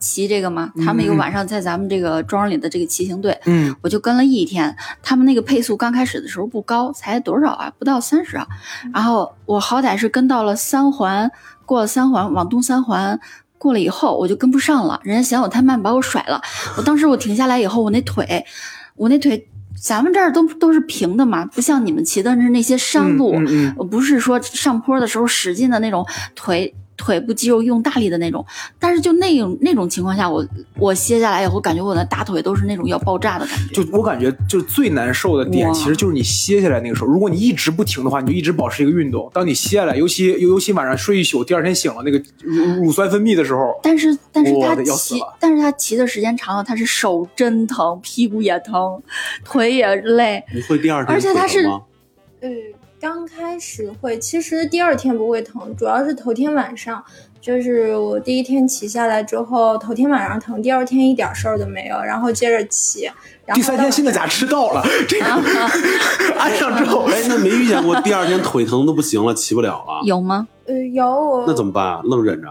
[0.00, 0.72] 骑这个吗？
[0.84, 4.74] 他们有嗯晚上在咱们这个庄里的这个骑行队，嗯，我就跟了一天。
[5.02, 7.72] 他们那个配速刚开始的时候不高，才多少啊？
[7.78, 8.48] 不到三十啊。
[8.92, 11.30] 然后我好歹是跟到了三环，
[11.64, 13.20] 过了三环往东三环。
[13.60, 16.40] 过了以后我就跟不上了，人家嫌我太慢，把我甩了。
[16.78, 18.42] 我当时我停下来以后，我那腿，
[18.96, 19.46] 我那腿，
[19.78, 28.44] 咱们这儿都都是平的嘛，不像你们骑的是那些山路，嗯嗯呃不是说上坡的时候使劲的那种腿腿部肌肉用大力的那种，
[28.78, 33.82] 但是就那种那种情况下，我我歇下来以后，感觉我的大腿都是那种要爆炸的感觉。
[33.82, 37.06] 就我感觉，就最难受的点，其实就是你歇下来那个时候。
[37.06, 39.30] 如果你一直不停的话，你就一直保持一个运动。
[39.32, 49.02] 当你歇下来，尤其尤其晚上睡一宿，第二天醒了，那个乳乳酸分泌的时候，但是但是他骑，但是他骑的时间长了，他是手真疼，屁股也疼，
[49.44, 50.44] 腿也累。
[50.54, 51.82] 你会第二天而且他是腿疼吗？
[52.42, 52.48] 呃，
[53.00, 57.02] 刚开始会，其实第二天不会疼，主要是头天晚上，
[57.40, 63.04] 就是我第一天骑下来之后，头天晚上疼，第二天一点事儿都没有，然后接着骑，
[63.46, 64.82] 然后第三天新的假迟到了？
[65.08, 65.24] 这个
[66.38, 70.46] 安上之后，哎，那没遇见过第二天腿疼都不行了，骑不了了，有吗？
[70.66, 72.02] 呃有那怎么办啊？
[72.04, 72.48] 愣忍着。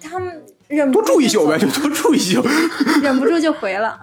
[0.00, 2.42] 他们忍不多住一宿呗，就就多住一宿。
[3.02, 3.98] 忍不住就回了。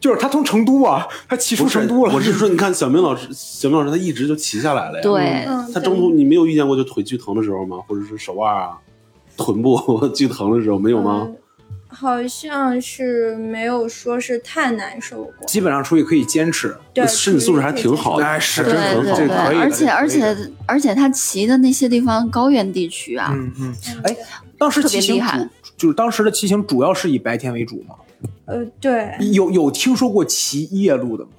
[0.00, 2.14] 就是他从成都啊，他骑出，成都了。
[2.14, 5.02] 我是说，你看小明老师， 小明老师他一直就骑下来了呀。
[5.02, 7.78] 对，嗯，他中途你没有遇见过就腿巨疼的时候吗？
[7.86, 8.78] 或者是手腕啊、
[9.36, 9.76] 臀部
[10.14, 11.22] 巨疼的时候没有吗？
[11.26, 11.36] 嗯
[11.92, 15.44] 好像是没有说是太难受过。
[15.48, 16.72] 基本上出去可以坚持。
[16.94, 24.16] 对，身体素质还挺好的，哎是真很好可以的而且而且而且他骑的那些地方高原地区啊，嗯嗯，嗯哎，
[24.56, 27.96] 当时特别骑行厉害主就是当时的骑行主要是以白天为主嘛。
[28.50, 31.30] 呃，对有有听说过骑夜路的吗？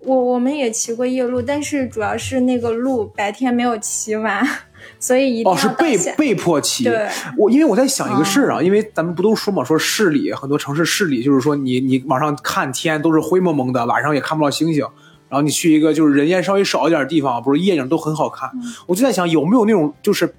[0.00, 4.46] 我我们也骑过夜路，但是主要是那个路白天没有骑完，
[4.98, 6.84] 所以一定哦，要是被被迫骑。
[6.84, 14.86] 对我因为我在想一个事儿啊，哦因为咱们不都说嘛，说市里很多城市市里就是说你你往上看天都是灰蒙蒙的，晚上也看不到星星。
[15.28, 18.50] 然后你去一个就是人烟稍微少一点的地方，不是夜景都很好看。
[18.54, 20.34] 嗯我就在想有没有那种就是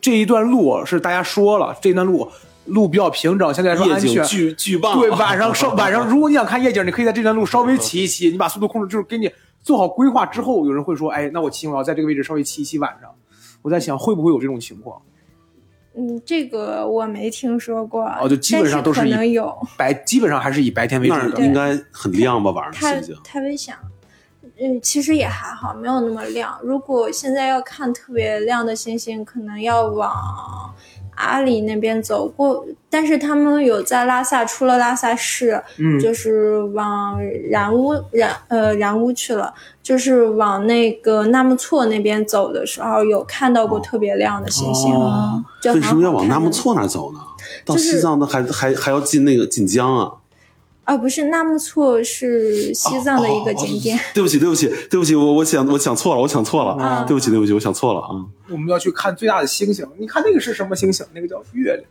[0.00, 2.28] 这一段路是大家说了这一段路
[2.68, 4.24] 路比较平整，相对来说安全景。
[4.24, 4.98] 巨巨棒。
[4.98, 9.30] 对，晚上稍 晚上，如果你想看夜景，你可以在这段路稍微骑一骑，你把速度控制，就是给你
[9.62, 13.10] 做好规划之后，有人会说，哎，那我骑我要在这个位置稍微骑一骑晚上。
[13.62, 15.02] 我在想会不会有这种情况？
[15.96, 18.04] 嗯，这个我没听说过。
[18.04, 19.52] 哦就基本上都是以可能有。
[19.76, 21.44] 白基本上还是以白天为主那儿的。
[21.44, 22.52] 应该很亮吧？
[22.52, 23.22] 晚上太星星。
[23.24, 23.80] 太危险了。
[24.60, 26.56] 嗯，其实也还好，没有那么亮。
[26.62, 30.72] 如果现在要看特别亮的星星，可能要往
[31.18, 32.64] 阿里那边走过。
[32.90, 39.52] 但是他们有在拉萨，出了拉萨市，嗯，就是往然乌然呃然乌去了，
[39.82, 47.20] 就是往那个纳木错那边走的时候，有看到过特别亮的星星，哦为什么要往纳木错那走呢？
[47.64, 50.10] 到西藏的还还还要进那个锦江啊！
[50.88, 54.00] 啊，不是纳木错是西藏的一个景点。
[54.14, 58.08] 对不起，对不起，对不起，我我想我想错了，我想错了，啊对不起，对不起，我想错了啊！
[58.50, 59.86] 我们要去看最大的星星。
[59.98, 61.04] 你看那个是什么星星？
[61.12, 61.84] 那个叫月亮。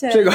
[0.00, 0.32] 对，这个，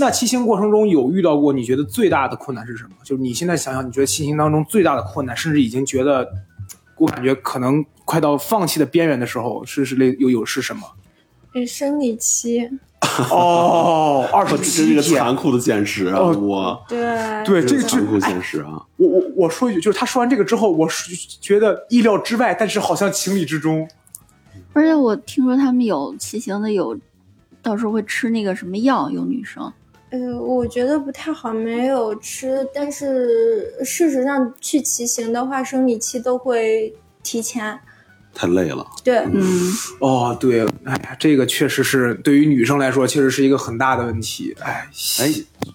[0.00, 2.96] 那骑行过程中有遇到过你觉得最大的困难是什么？
[3.04, 6.28] 就是你现在想想，你觉得骑行当中最大的困难，甚至已经觉得，
[6.98, 10.82] 我感觉可能快到放弃的边缘的时候，是是类有有是什么？
[11.54, 12.68] 呃生理期。
[13.30, 15.18] 哦， 二十这是个。
[15.18, 16.18] 残酷的现实啊！
[16.18, 16.98] 哦我对
[17.44, 18.82] 对，这个残酷哎现实啊！
[18.96, 23.88] 我我我说一句，就是他说完这个之后，我是觉得意料之外，但是好像情理之中。
[24.72, 26.98] 而且我听说他们有骑行的有，
[27.62, 29.72] 到时候会吃那个什么药，有女生。
[30.10, 37.78] 呃，我觉得不太好，没有吃，但是事实上去骑行的话，生理期都会提前。
[38.36, 44.54] 太累了，对，嗯，哦，对，哎呀，这个确实是对于女生来说，确实是一个很大的问题。
[44.60, 44.86] 哎，
[45.20, 45.34] 哎，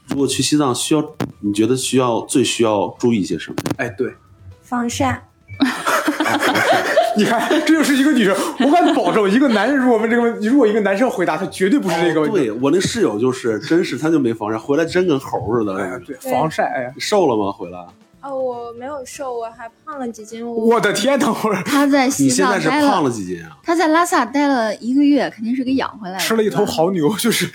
[0.10, 1.04] 如果去西藏需要，
[1.40, 3.56] 你觉得需要最需要注意些什么？
[3.78, 4.14] 哎，对，
[4.62, 5.28] 防晒。
[7.18, 12.38] 你看，这就是一个女生，我敢保证，一个男人如果问这个问题，如果一个男生回答，他绝对不是这个问题。
[12.38, 15.76] 哦对我那室友就是，真是他就没防晒，回来真跟猴似的。
[15.76, 17.52] 哎呀，对，防晒，哎呀，你瘦了吗？
[17.52, 17.86] 回来？
[18.22, 20.46] 哦，我没有瘦，我还胖了几斤。
[20.46, 23.58] 我我的天，等会儿他在西你现藏待在是胖了几斤啊？
[23.64, 26.20] 他在拉萨待了一个月，肯定是给养回来的。
[26.20, 27.50] 吃了一头牦牛，就是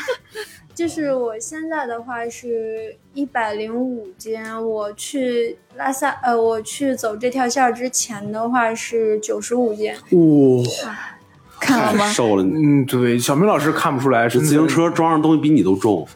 [0.74, 9.92] 就是我现在的话是一百零五斤，我去拉萨，呃，我去走这条线儿之前的话是九十五斤。
[9.92, 10.98] 哇，
[11.60, 12.10] 看了吗？
[12.12, 16.06] 瘦了，嗯，对，小明老师看不出来，是自行车装上东西比你都重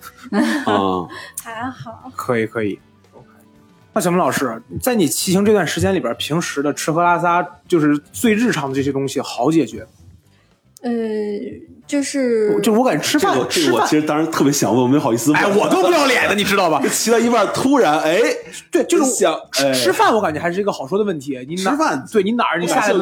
[0.65, 1.05] 啊！
[1.43, 2.79] 还好，可以可以。
[3.95, 9.87] 那小明老师，在你骑行这段时间里边，平时的吃喝拉撒，就是最日常的这些东西，好解决。
[10.81, 10.91] 呃，
[11.87, 15.41] 就是就我感觉吃饭这个，这吃饭个我其，实当时特别想问，我没好意思问。
[15.41, 16.83] 哎，我都不要脸的，你知道吧？
[16.91, 18.21] 骑到一半，突然哎，
[18.71, 21.39] 对，就是想吃哎吃饭，我感觉还是一个好说的问题。
[21.47, 22.93] 你哪吃饭对你哪儿你下来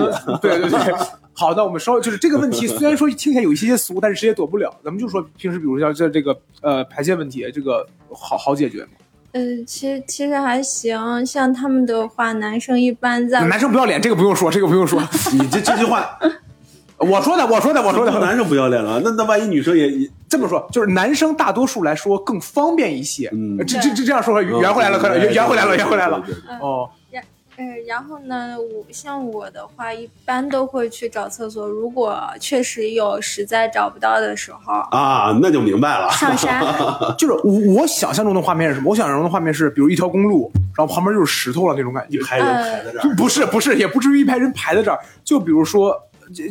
[0.43, 0.95] 对对对。
[1.33, 4.77] 好，那我们稍微就是这个问题，虽然说听起来有一些些俗，但是谁也躲不了。
[4.85, 8.89] 咱们就说平时，比如像这这个呃排泄问题，这个好好解决吗？
[9.33, 15.01] 呃，其实其实还行，像他们的话，男生一般在男生不要脸，这个不用说，这个不用说。
[15.33, 16.19] 你这这句话，
[16.99, 18.11] 我说的，我说的，我说的。
[18.19, 23.31] 男生不要脸了，那那万一女生也也这么说，就是男生大多数来说更方便一些。
[23.33, 26.21] 嗯这这这这样说圆回来了，可圆圆回来了，圆回来了。
[26.61, 26.91] 哦，
[27.61, 31.69] 呃，然后呢，我像我的话，一般都会去找厕所。
[31.69, 36.09] 如果确实有实在找不到的时候，啊，那就明白了。
[36.09, 36.65] 上山。
[37.19, 38.89] 就是我我想象中的画面是什么？
[38.89, 42.17] 我想象中的画面是，比如一条公路，然后旁边就是石头了那种感觉。
[42.17, 44.99] 一排人排在这儿， 不是不是，也不至于一排人排在这儿。
[45.23, 45.95] 就比如说，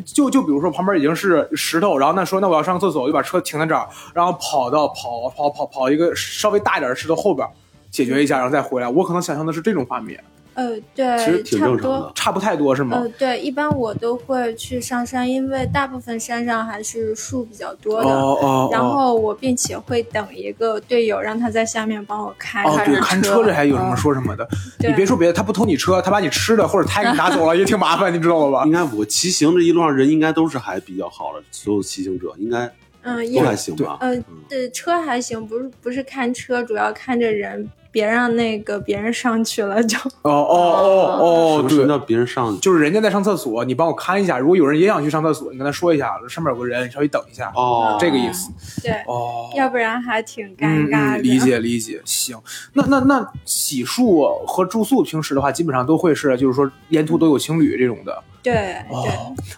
[0.05, 7.47] 就就比如说旁边已经是石头，然后那说那我要上厕所，我就把车停在这儿，然后跑到跑跑跑跑一个稍微大一点的石头后边
[7.89, 8.87] 解决一下，然后再回来。
[8.87, 10.23] 我可能想象的是这种画面，
[10.59, 12.11] 呃，对，其实挺差不多正常的。。
[12.15, 12.97] 差不太多是吗？
[12.97, 18.09] 呃，对，一般我都会去上山，因为大部分山上还是树比较多的。
[18.09, 24.45] 哦哦，然哦后我并且会等一个队友，让他在下面帮我开哦，对，看车这还有什么说什么的。
[24.77, 28.71] 对你别说别的，他不偷你车，他把你吃的或者他给你拿走了，也挺麻烦， 你知道了吧应？
[28.73, 32.69] 该我骑行这一路上人应该都是还比较好的，所有骑行者应该
[33.03, 33.97] 嗯，都也还行吧。
[34.01, 39.97] 呃嗯，对，车还行，不是不是看车，主要看着人，别让那个别人上去了就。
[40.21, 42.59] 哦哦哦哦，对什么，叫别人上去？
[42.59, 44.37] 就是人家在上厕所，你帮我看一下。
[44.37, 47.51] 如果有人也想去上厕所，你跟他说一下，上面有个人，你稍微等一下。
[47.55, 48.51] 哦，这个意思。
[48.81, 51.21] 对，哦，要不然还挺尴嗯尬的。
[51.21, 52.01] 嗯，理解理解。
[52.05, 52.37] 行，
[52.73, 58.23] 那那那洗漱和住宿平时的话，基本上都会是，就是说沿途都有情侣这种的。
[58.41, 59.13] 对哦对，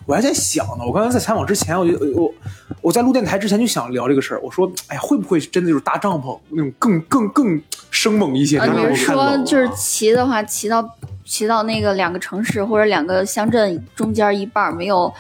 [0.06, 2.34] 我还在想呢，我刚才在采访之前，我就我
[2.82, 4.41] 我在录电台之前就想聊这个事儿。
[4.41, 8.58] 我说，哎呀，会不会真的就是搭帐篷那种更更更生猛一些？
[8.58, 10.84] 呃，那种你是说就是骑的话，骑到
[11.24, 15.13] 骑到那个两个城市或者两个乡镇中间一半儿没有，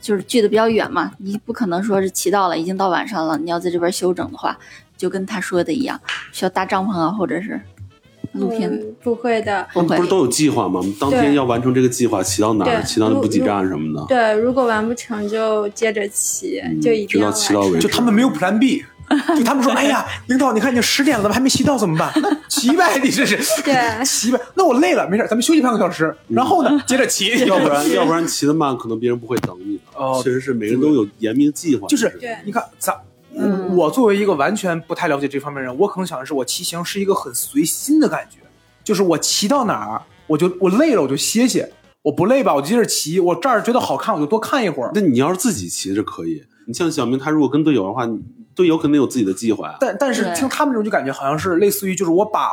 [0.00, 4.56] 就是距的比较远嘛，你不可能说是骑到了已经到晚上了，你要在这边休整的话，
[4.96, 5.98] 就跟他说的一样，
[6.32, 7.60] 需要搭帐篷啊，或者是
[8.38, 8.70] 露天。
[8.70, 9.66] 嗯不会的。
[9.72, 10.80] 不会不是都有计划吗？
[10.80, 14.04] 我们当天要完成这个计划，骑到哪儿，骑到补给站什么的。
[14.08, 18.84] 对，如果完不成就接着骑，就一定要直到骑到完成为止就他们没有 Plan B，
[19.36, 22.10] 就他们说，哎呀， 领导，你看已经十点了，还没骑到怎么办？
[22.20, 24.40] 那骑呗，你这是对 骑呗。
[24.54, 27.46] 那我累了，没事，咱们休息半个小时，然后呢，接着骑。
[27.46, 29.82] 要不然，要不然骑得慢，可能别人不会等你的。
[29.94, 31.86] 哦确实是每个人都有严密的计划。
[31.86, 32.94] 就是对你看咱。
[33.38, 38.38] 嗯我作为一个完全不太了解这方面的人，我可能想的是，我骑行是一个很随心的感觉，
[38.82, 41.70] 就是我骑到哪儿，我就我累了我就歇歇，
[42.02, 44.90] 我不累吧，我就接着骑，我这儿觉得好看我就多看一会儿。
[44.94, 48.08] 那你要是自己骑着可以，你像小明他如果跟队友的话，
[48.54, 49.76] 队友肯定有自己的计划呀。
[49.80, 52.48] 但但是听他们这种就感觉好像是类似于就是我把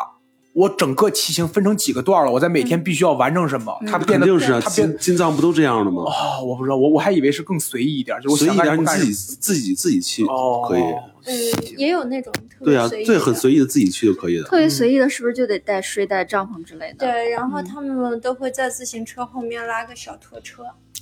[0.53, 6.03] 我整个骑行分成几个段了，我在每天必须要完成什么，它变得肯定是啊，它变金金藏不都这样的吗？
[6.03, 10.81] 哦，我不知道，我我还以为是更随意一点，就是我随意一点，你自己自己自己去哦可以。
[11.25, 11.33] 呃，
[11.77, 14.43] 也有那种特对啊，别随意对，很随意的自己去就可以的。
[14.43, 17.07] 特别随意的，是不是就得带睡袋、帐篷之类的？
[17.07, 20.63] 对，然后嗯他们都会在自行车后面拉个小拖车。
[20.63, 20.92] 看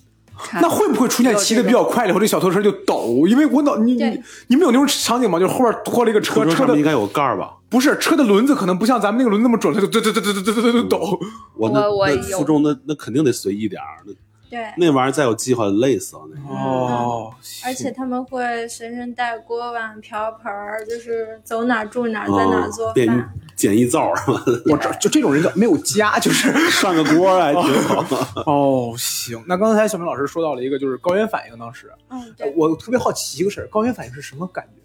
[0.53, 3.25] 那会不会出现骑的比较快了以后，这小拖车就抖？
[3.27, 3.77] 因为我脑……
[3.77, 5.39] 你、你、你们有那种场景吗？
[5.39, 7.53] 就是后面拖了一个车，车的应该有个盖吧？
[7.69, 11.19] 不是，车的轮子可能不像咱们那个轮子那么准，它就抖。
[11.55, 13.81] 我那那负重，那那肯定得随意点。
[14.05, 14.13] 那。
[14.51, 16.23] 对，那玩意儿再有计划累死了。
[16.29, 17.33] 那个哦，
[17.65, 23.33] 而且他们会随身带锅碗瓢盆儿，就是走哪儿住哪儿，在哪儿做哦，变饭。
[23.55, 24.43] 简易灶是吧？
[24.71, 26.51] 我这就这种人叫没有家，就是。
[26.71, 28.03] 涮个锅还挺好。
[28.45, 29.41] 哦，行。
[29.47, 32.21] 那刚才小明老师说到了一个就是高原反应，当时嗯，
[32.55, 34.80] 我特别好奇一个事儿，高原反应是什么感觉？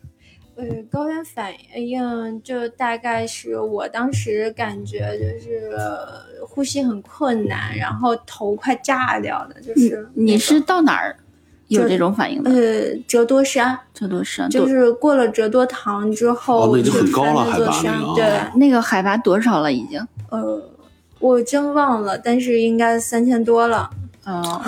[0.56, 11.14] 呃，高原反应就大概是我当时感觉就是呃呼吸很困难，然后头快炸掉的，就是你是到哪儿
[11.68, 12.50] 有这种反应的？
[12.50, 20.00] 呃折多山，折多山就是过了折多塘之后，哦那已经很高了就翻那座海拔那个山对，那个海拔多少了已经？
[20.30, 20.62] 呃，
[21.18, 23.90] 我真忘了，但是应该三千多了。
[24.26, 24.60] 哦，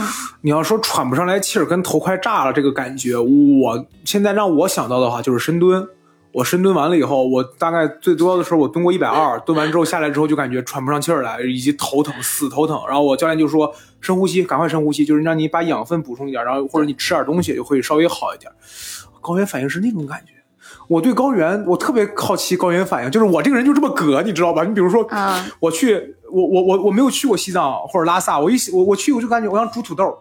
[0.42, 5.86] 你要说喘不上来气儿，跟头快炸了这个感觉，我现在让我想到的话就是深蹲。
[6.30, 12.80] 我深蹲完了以后，我大概最多的时候我蹲过一百二，蹲完之后下来之后就感觉喘不上气儿来，以及头疼，死头疼。
[12.86, 18.52] 然后我教练就说深呼吸，赶快深呼吸，就是让你把养分补充一点，然后或者你吃点东西就会稍微好一点。
[19.20, 20.34] 高原反应是那种感觉。
[20.88, 24.64] 我对高原，我特别好奇高原反应，就是我这个人就这么葛，你知道吧？
[24.64, 30.18] 你比如说，啊我去，我我我我没有去过西藏或者拉萨，我一我我去我就感觉我想煮土豆。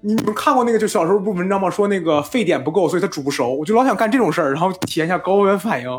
[0.00, 1.68] 你们看过那个就小时候不文章吗？
[1.68, 3.52] 说那个沸点不够，所以它煮不熟。
[3.54, 5.90] 我就老想干这种事儿，然后体验一下高原反应。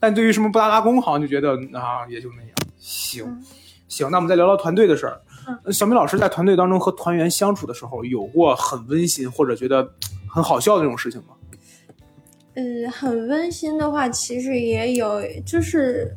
[0.00, 2.50] 但对于什么布达拉宫，好像就觉得啊，也就那样。
[2.78, 3.44] 行，
[3.86, 5.20] 行，那我们再聊聊团队的事儿。
[5.64, 9.86] 呃小米老师在团队当中和团员相处的时候，有过很温馨或者觉得
[10.26, 11.34] 很好笑的那种事情吗？
[12.54, 16.10] 呃，很温馨的话，其实也有，就是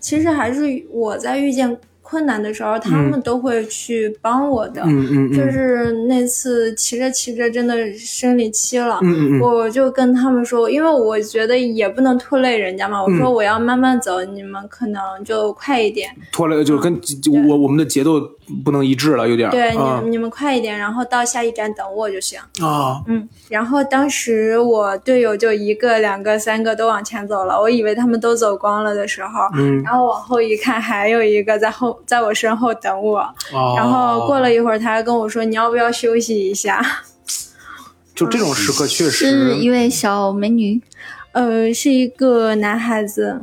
[0.00, 0.60] 其实还是
[0.90, 4.82] 我在遇见困难的时候，他们都会去帮我的。
[4.86, 9.40] 嗯就是那次骑着骑着真的生理期了，嗯嗯嗯。
[9.40, 13.32] 我就跟他们说，因为我觉得也不能拖累人家嘛，我说嗯。
[13.34, 18.18] 我要慢慢走，你们可能就快一点，拖累就是跟就我我们的节奏
[18.64, 22.38] 不能一致了，有点儿对，你你们快一点，然后到下一站等我就行。
[22.60, 33.18] 啊嗯，然后当时我队友就一个、两个、三个都往前走了，我以为他们都走光了的时候，嗯然后往后一看，还有一个在后，在我身后等我。
[33.18, 36.84] 啊，然后过了一会儿，他还跟我说：“你要不要休息一下
[38.14, 40.80] 就这种时刻确实是一位小美女，？”
[41.32, 43.40] 呃，是一个男孩子，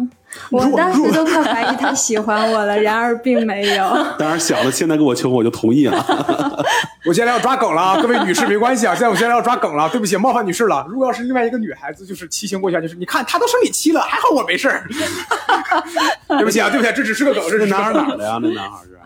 [0.52, 3.84] 我当时都快怀疑他喜欢我了，然而并没有。
[4.20, 6.06] 当然想了，现在跟我求婚我就同意了。
[7.06, 10.86] 我接下来要抓梗了啊，各位女士没关系啊，现在我接下来要抓梗了，对不起，冒犯女士了。
[10.90, 14.88] 如果要是另外一个女孩子，就是骑行过下，就是你看她都生理期了，还好我没事儿。
[16.28, 18.40] 对不起啊，对不起啊，这只是个梗，这这是男孩哪儿的呀？
[18.42, 18.98] 那男孩是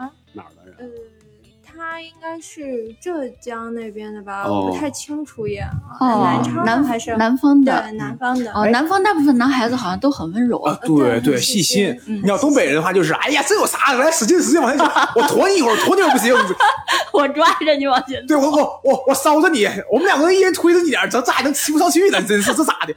[2.00, 5.60] 他应该是浙江那边的吧，哦我不太清楚也。
[6.00, 8.50] 哦南昌的南还是南方的对南方的。
[8.54, 10.58] 哦，南方大部分男孩子好像都很温柔。
[10.60, 13.92] 啊，对对细细心你要东北人的话，就是哎呀，这有啥？
[13.96, 16.34] 来使劲使劲往前走，我驮你一会儿，驮你又不行。
[17.12, 22.22] 我抓着你往前对我我我我捎着你，我们两个人一人推着你点咱，这这还能骑不上去呢？
[22.24, 22.96] 真是这咋的？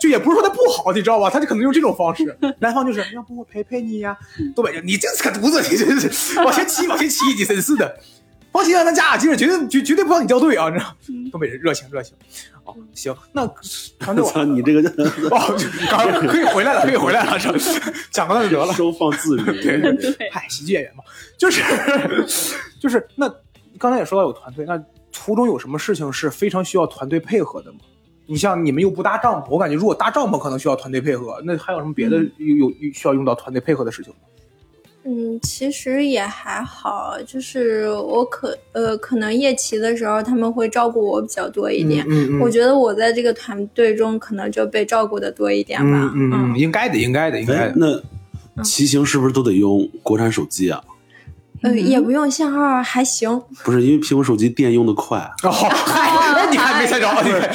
[0.00, 1.28] 就也不是说他不好，你知道吧？
[1.28, 2.34] 他就可能用这种方式。
[2.60, 4.16] 南方就是要不我陪陪你呀、
[4.56, 7.98] 东北人你这是个犊子，你真是往前骑往前骑，你真是的。
[8.50, 10.68] 放心啊，咱家俩今儿绝对绝绝对不让你掉队啊！
[10.68, 10.96] 你知道，
[11.30, 12.14] 东北人热情热情。
[12.64, 13.46] 哦，行，那
[13.98, 14.80] 团队 操你这个
[15.30, 17.48] 哦，就刚可以回来了，可以回来了，是
[17.80, 18.72] 吧讲到那就得了。
[18.74, 19.44] 收放自如。
[19.44, 21.04] 对对对，嗨，喜剧演员嘛，
[21.38, 21.62] 就是
[22.80, 23.32] 就是那
[23.78, 24.82] 刚才也说到有团队，那
[25.12, 27.78] 途中有什么事情是非常需要团队配合的吗？
[28.26, 34.18] 你像你们又不搭帐篷，我感觉如果搭帐篷可能需要团队配合，那还有什么别的有有有需要用到团队配合的事情吗？
[35.10, 42.04] 嗯，其实也还好，就是我可呃可能夜骑的时候他们会照顾我比较多一点。
[42.10, 46.12] 嗯嗯我觉得我在这个团队中可能就被照顾的多一点吧。
[46.14, 47.72] 嗯嗯嗯，应该的，应该的，应该。
[47.74, 50.82] 那骑行是不是都得用国产手机啊？
[51.62, 53.40] 呃，也不用信号，还行。
[53.64, 55.18] 不是，因为苹果手机电用的快。
[55.42, 57.50] 哦，嗨，那你还没猜着，你看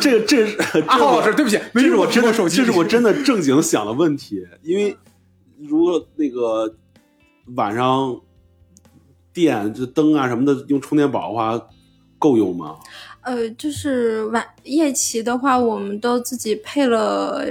[0.00, 4.96] 这个这是阿 浩老师，对不起，这是我真的手机，这是我真的正经想的问题，因为
[5.58, 6.72] 如果那个
[7.56, 8.20] 晚上
[9.32, 11.68] 电这灯啊什么的用充电宝的话，
[12.18, 12.76] 够用吗？
[13.22, 17.44] 呃，就是晚夜骑的话，我们都自己配了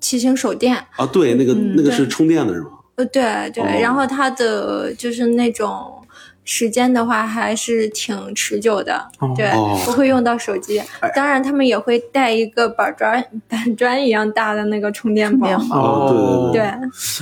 [0.00, 0.76] 骑行手电。
[0.96, 2.70] 啊，对，那个、嗯那个是充电的是吗？
[2.96, 3.22] 呃，对
[3.52, 5.99] 对，哦然后它的就是那种
[6.44, 10.82] 时间的话，还是挺持久的，哦对，哦不会用到手机。
[11.14, 16.12] 当然，他们也会带一个板砖板砖一样大的那个充电宝，
[16.52, 16.62] 对对，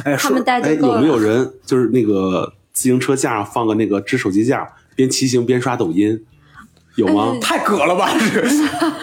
[0.05, 0.95] 哎，他们带哎，就够了。
[0.97, 6.25] 有没有人就是那个自行车架上放个那个支手机架，边骑行边刷抖音？
[6.97, 7.33] 有吗？
[7.35, 8.11] 哎太葛了吧？
[8.33, 8.43] 这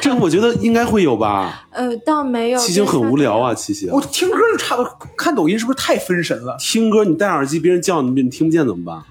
[0.02, 1.66] 这个我觉得应该会有吧。
[1.72, 2.60] 呃，倒没有。
[2.60, 3.90] 骑行很无聊啊，骑行。
[3.92, 6.58] 我听歌就差不多，看抖音是不是太分神了？
[6.60, 9.02] 听歌你戴耳机，别人叫你，你听不见怎么办？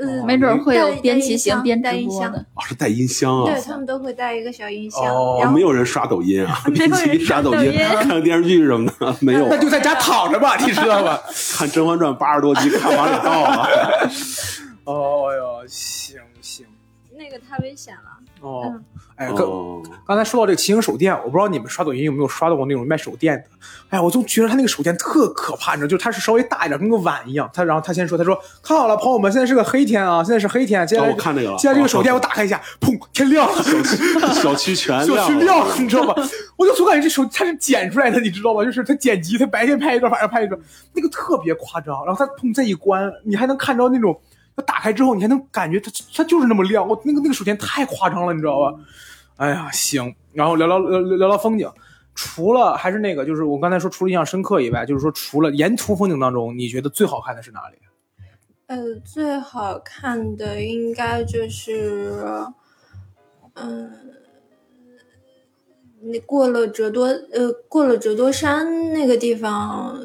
[0.00, 2.46] 呃，没准会有边骑行边带音箱直播的。
[2.54, 3.60] 哦，是带音箱啊对。
[3.60, 9.48] 他们都会带一个小音箱，哦没有人刷抖音啊，边骑人边刷抖音，看个电视剧什么的，没有啊。
[9.50, 11.20] 那就在家躺着吧，你知道吧？
[11.56, 13.68] 看《甄嬛传》八十多集，看完了到啊。
[14.84, 16.66] 哦哟，行行，
[17.16, 18.00] 那个太危险了。
[18.40, 18.84] 哦嗯，
[19.20, 23.44] 哎，刚哦，刚才说到这个骑行手电，我不知道你们刷抖音有没有刷到过那种卖手电的。
[23.90, 27.48] 哎呀，我就觉得他那个手电特可怕，你知道，就是它是稍微大一点，跟个碗一样。
[27.52, 30.86] 他然后他先说，他说看好了，朋友们，现在是个黑天啊，现在是黑天。
[30.86, 33.62] 接下来哦我看那个了接下来这个手电哦我打开一下，砰，天亮了。
[34.32, 35.38] 小区全小亮了。
[35.38, 36.14] 区亮了，你知道吧？
[36.56, 38.64] 我就总感觉这手它是剪出来的，你知道吗？
[38.64, 40.58] 就是它剪辑，它白天拍一段，晚上拍一段，
[40.94, 42.06] 那个特别夸张。
[42.06, 44.18] 然后它砰再一关，你还能看着那种，
[44.56, 46.88] 它打开之后，你还能感觉它它就是那么亮。
[46.88, 48.72] 我那个那个手电太夸张了，你知道吧？
[49.40, 51.66] 哎呀，行，然后聊聊聊聊聊风景。
[52.14, 57.78] 除了还是那个，就是我刚才说，除了印象深刻以外，就是说除了沿途风景当中，你觉得最好看的是哪里？
[58.66, 62.22] 呃，最好看的应该就是，
[63.54, 63.90] 嗯，
[66.02, 69.98] 你过了折多，呃，过了折多山那个地方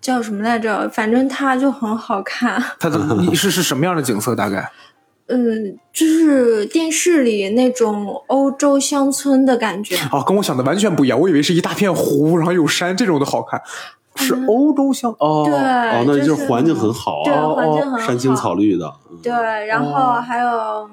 [0.00, 0.88] 叫什么来着？
[0.88, 2.58] 反正它就很好看。
[2.80, 4.34] 它的你是是什么样的景色？
[4.34, 4.72] 大概？
[5.28, 9.96] 嗯，就是电视里那种欧洲乡村的感觉。
[10.12, 13.60] 哦，跟我想的完全不一样，我以为是一大片湖，然后有山这种的好看，
[14.14, 15.44] 是欧洲乡哦。
[15.44, 18.86] 对，哦，那就就是环境很好对，啊，环境很好，山青草绿的。
[19.10, 19.32] 嗯对，
[19.66, 20.88] 然后还有，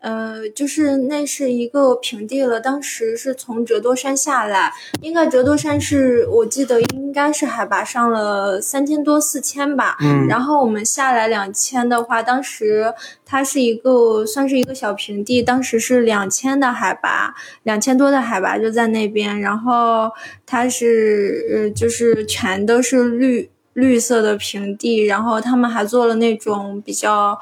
[0.00, 2.60] 呃，就是那是一个平地了。
[2.60, 4.72] 当时是从折多山下来，
[5.02, 9.96] 应该折多山是我记得应该是海拔上了三千多四千吧。
[10.00, 12.94] 嗯然后我们下来两千的话，当时
[13.24, 17.34] 它是一个算是一个小平地，当时是两千的海拔，
[17.64, 19.40] 两千多的海拔就在那边。
[19.40, 20.10] 然后
[20.46, 23.50] 它是呃，就是全都是绿。
[23.78, 27.38] 绿色的平地，然后他们还做了那种比较，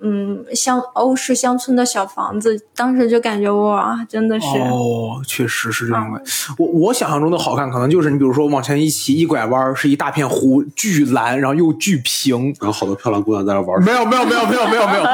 [0.00, 6.22] 嗯，乡欧式乡村的小房子，当时就感觉哇，真的是，哦，确实是这样的。
[6.58, 12.54] 我我想象中的好看，可能就是你比如说往前一骑，一拐弯儿是一大片湖，巨蓝，然后又巨平。
[12.60, 13.82] 然后好多漂亮姑娘在那玩。
[13.82, 15.04] 没有没有没有没有没有没有，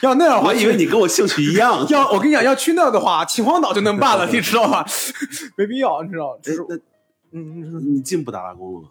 [0.00, 1.86] 要那样的话，我以为你跟我兴趣一样。
[1.88, 4.84] 要我跟你讲，要去那的话，秦皇岛就能办了， 你知道吧？
[5.56, 6.36] 没必要，你知道？
[6.42, 6.82] 就是
[7.30, 8.88] 嗯你进布达拉宫了吗？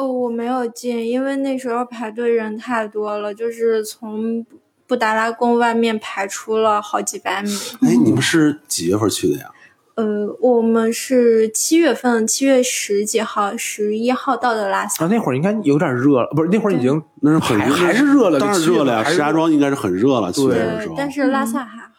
[0.00, 4.46] 哦，我没有进，因为那时候排队人太多了，就是从
[4.86, 7.50] 布达拉宫外面排出了好几百米。
[7.82, 9.50] 哎，你们是几月份去的呀？
[9.96, 15.04] 呃，我们是七月份，七月十几号、十一号到的拉萨。
[15.04, 19.04] 啊，那会儿应该有点热了，不是那会儿已经那是很热，还还是热了当然热了呀。
[19.04, 20.94] 石家庄应该是很热了，七月份的时候，。
[20.94, 21.89] 对但是拉萨还好。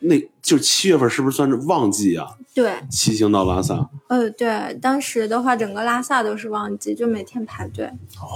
[0.00, 2.26] 那就七月份是不是算是旺季啊？
[2.54, 7.88] 对，骑行到拉萨，呃，对，当时的话，整个拉萨都是旺季，就每天排队。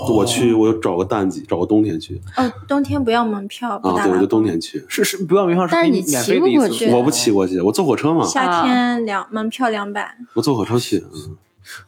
[0.08, 4.04] 我去，我就找个淡季，找个冬天去哦，冬天不要门票，不啊。
[4.04, 4.26] 对，我就。
[4.26, 4.84] 冬天去。
[4.88, 6.68] 是是不要门票，但是你骑不过。
[6.68, 10.16] 去我不骑过去，我坐火车嘛，夏天两门票两百。
[10.34, 11.04] 我坐火车去。
[11.14, 11.36] 嗯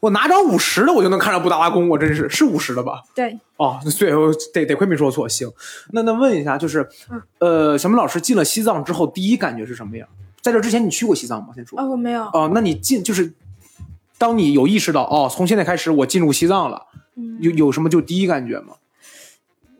[0.01, 3.03] 我拿张五十的我就能看上布达拉宫，我真是是五十的吧？
[3.14, 5.29] 对，哦，对，我得得亏没说错。
[5.29, 5.51] 行，
[5.93, 6.89] 那那问一下，就是，
[7.39, 10.09] 呃，小明老师进了西藏之后，第一感觉是什么样？
[10.41, 11.49] 在这之前你去过西藏吗？
[11.55, 11.81] 先说。
[11.81, 12.22] 哦，我没有。
[12.33, 13.33] 哦，那你进就是，
[14.18, 18.74] 当你有意识到哦，从现在开始我进入西藏了，嗯有有什么就第一感觉吗？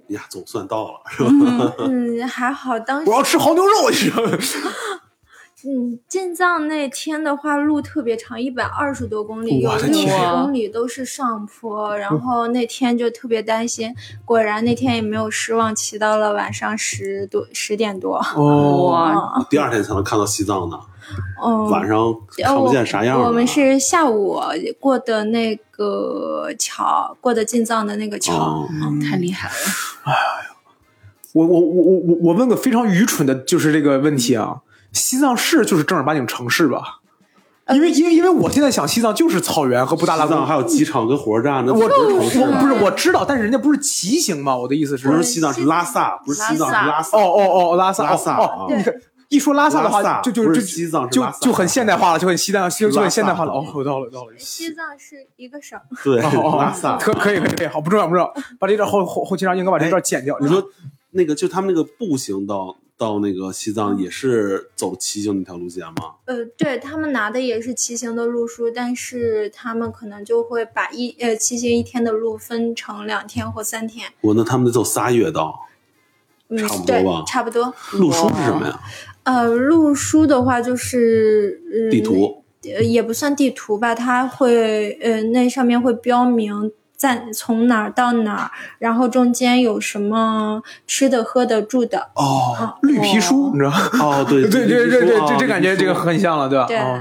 [0.09, 1.31] 呀，总算到了，是吧？
[1.79, 4.31] 嗯嗯，还好，当时我要吃牦牛肉，你知道吗？
[5.65, 11.97] 嗯，进藏那天的话，路特别长，一百二十多公里，有六十公里都是上坡。
[11.97, 13.95] 然后那天就特别担心，
[14.27, 18.19] 果然那天也没有失望，骑到了晚上十多十点多。
[18.35, 20.79] 哦，哇，第二天才能看到西藏呢，
[21.43, 23.27] 嗯，晚上看不见啥样了。
[23.27, 24.39] 我们是下午
[24.79, 28.35] 过的那个桥，过的进藏的那个桥。
[28.35, 28.69] 哦，
[29.03, 29.55] 太厉害了！
[31.33, 34.61] 我我我我我我问个非常愚蠢的，就是这个问题啊，
[34.97, 37.01] 西藏市就是正儿八经城市吧？
[37.75, 44.57] 因为因为因为我现在想西藏就是草原和布达拉宫西藏，还有机场跟火车站，那我不是城市啊我不是我知道，但是人家不是骑行吗？
[44.57, 47.19] 我的意思是，不是西藏是拉萨，不是西藏是拉萨。
[47.19, 48.95] 哦哦哦，拉萨拉萨哦你看
[49.29, 53.51] 一说拉萨的话，就就就西藏就就很现代化了，就很西藏，就就很现代化了。
[53.51, 54.37] 哦有道理有道理。
[54.39, 55.77] 西藏是一个省。
[56.05, 56.97] 对，拉萨。
[56.99, 60.39] 可可以可以可以，好不重要不重要，把这段后后后期让英哥把这段剪掉。
[60.39, 60.63] 你说
[61.11, 66.15] 那个就他们那个步行到到那个西藏也是走骑行那条路线吗？
[66.25, 74.11] 呃，对他们拿的也是骑行的路书，但是他们可能就会把一呃骑行一天的路分成两天或三天。
[74.23, 75.67] 我那他们得走仨月到。
[76.49, 77.75] 嗯差不，多对吧，差不多。
[77.95, 78.81] 路书是什么呀？
[79.25, 82.45] 呃，路书的话就是、呃、地图。
[82.63, 92.09] 呃，也不算地图吧，它会呃那上面会标明在从哪儿到哪儿，然后中间有什么吃的、喝的、住的。
[92.15, 93.71] 哦绿皮书，你知道？
[94.03, 96.67] 哦，对对对对对，哦这这感觉这个很像了，对吧？
[96.67, 97.01] 对哦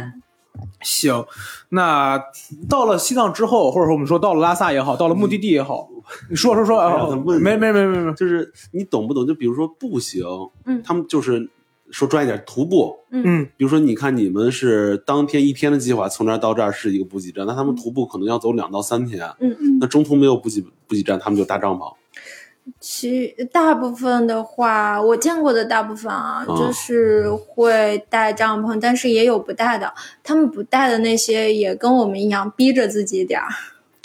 [0.81, 1.25] 行，
[1.69, 2.21] 那
[2.69, 5.89] 到了西藏之后，或者说我们说到了拉萨也好，到了目的地也好，
[6.29, 9.25] 你说说说，哎呀哦怎么问没没没没没，就是你懂不懂？
[9.25, 10.23] 就比如说步行，
[10.65, 11.49] 嗯他们就是
[11.91, 12.97] 说专业点，徒步。
[13.11, 21.93] 嗯比如说，你看你们是当天一天的计划，从这儿到这儿是一个补给站，那他们徒步可能要走两到三天，嗯嗯那中途没有补给补给站，他们就搭帐篷。
[22.79, 29.93] 其大部分的话，我见过的大部分啊，嗯就是会带帐篷，但是也有不带的。
[30.23, 33.47] 他们不带的那些也跟我们一样，逼着自己点儿。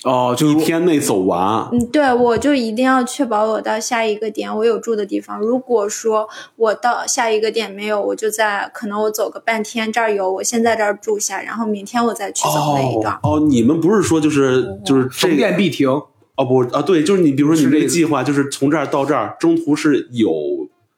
[0.05, 5.39] 哦，就一天内走完，嗯，对，我就一定要确保我到下一个点我有住的地方。
[5.39, 13.19] 如果说我到下一个点没有，我就在可能我走个半天，这儿有，我先在这儿住下，然后明天我再去走那一段。
[13.23, 15.89] 哦，你们不是说就是就是这逢店必停。
[16.37, 20.33] 哦不啊对，就是你比如说你这个个计划就是从这儿到这儿，中途是有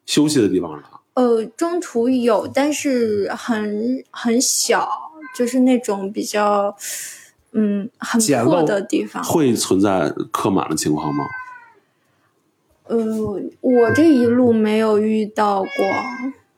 [0.07, 0.85] 休息的地方的。
[1.15, 4.89] 呃，中途有，但是很很小，
[5.37, 7.22] 就是那种比较嗯
[7.99, 9.23] 很破的地方。
[9.23, 11.25] 会存在客满的情况吗？
[12.89, 12.97] 呃，
[13.61, 15.71] 我这一路没有遇到过。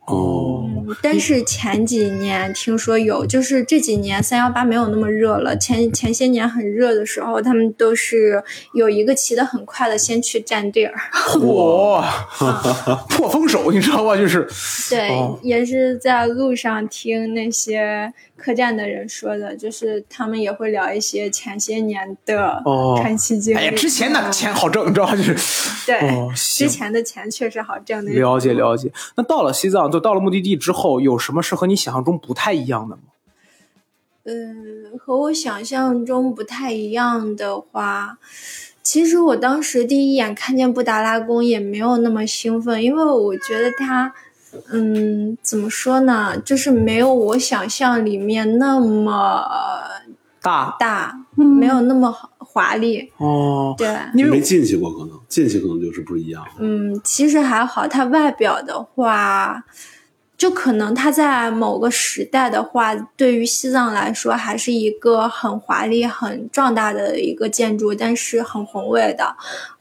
[0.07, 5.57] 哦，嗯，但是前几年听说有，就是这几年三幺八没有那么热了。
[5.57, 8.42] 前前些年很热的时候，他们都是
[8.74, 10.95] 有一个骑得很快的先去占地儿。
[11.12, 12.05] 嚯，
[13.09, 14.14] 破风手，你知道吧？
[14.14, 14.47] 就是
[14.90, 18.12] 对，哦也是在路上听那些
[18.45, 23.59] 客栈的人说的，就是他们也会聊一些前些年的哦传奇经历。
[23.59, 25.16] 哎呀，之前的钱好挣，你知道吧？
[25.16, 25.34] 就是
[25.86, 28.12] 对，哦，之前的钱确实好挣的。
[28.12, 28.92] 了解了解。
[29.16, 33.03] 那到了西藏，就到了目的地之后，有什么是和你想象中不太一样的吗？
[34.24, 38.18] 嗯，和我想象中不太一样的话，
[38.82, 44.14] 其实我当时第一眼看见布达拉宫也没有那么兴奋，因为我觉得它，
[44.70, 49.44] 嗯，怎么说呢，就是没有我想象里面那么
[50.40, 53.11] 大大，没有那么华丽。
[53.18, 56.44] 哦，对，你没进去过，可能进去可能就是不一样。
[56.59, 59.64] 嗯，其实还好，它外表的话。
[60.37, 69.37] 就可能它在某个时代的话，对于西藏来说还是一个很华丽、很壮大的一个建筑，但是很宏伟的。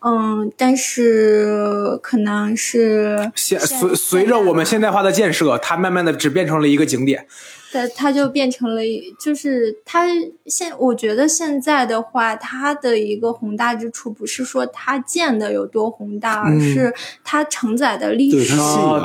[0.05, 7.27] 嗯，但是可能是现现随随着我们现代化的建设，它慢慢的只变成了一个景点。
[7.73, 10.05] 对，它就变成了一，就是它
[10.45, 16.61] 现我觉得现在的话，它的一个宏大之处不是说它建的有多宏大，而嗯。
[16.61, 16.93] 是
[17.23, 18.55] 它承载的历史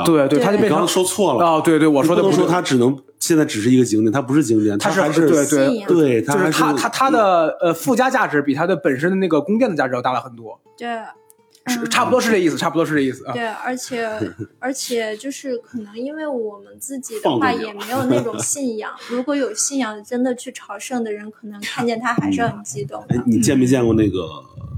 [0.05, 10.87] 对对对，它就你刚刚变成说错了，啊，对对，我说的不能说它只能现在只是一个景点，它不是景点，它还是对对对，它还就是它它它的呃附加价值比它的本身的那个宫殿的价值要大了很多，对，
[11.87, 13.33] 差不多是这意思，差不多是这意思啊。
[13.33, 14.09] 对，而且
[14.59, 24.27] 而且就是可能因为我们自己的话也没有那种 信仰，如果有信仰真的去朝圣的人，可能看见他还是很激动的哎。，你见没见过那个？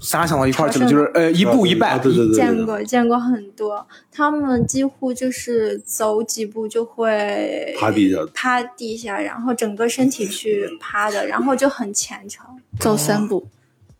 [0.03, 12.43] 咱俩想到一块儿去了，就是呃一步一拜对对，对见过见过很多，他们几乎就是走几步就会趴地下趴地下，然后整个身体去趴的，然后就很虔诚。
[12.79, 13.45] 走三步，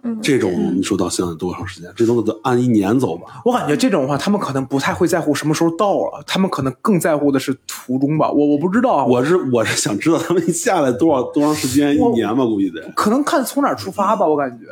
[0.04, 1.92] 嗯，这种你说到现在多长时间？
[1.96, 3.42] 这都得按一年走吧？
[3.46, 8.32] 我感觉这种的话，他们可能不太会在乎什么时候到了，他们可能更在乎的是途中吧。
[8.32, 11.96] 我我不知道啊，我是我是想知道他们下来多少多长时间？
[11.96, 12.82] 一年吧，估计得。
[12.96, 14.66] 可能看从哪儿出发吧，我感觉。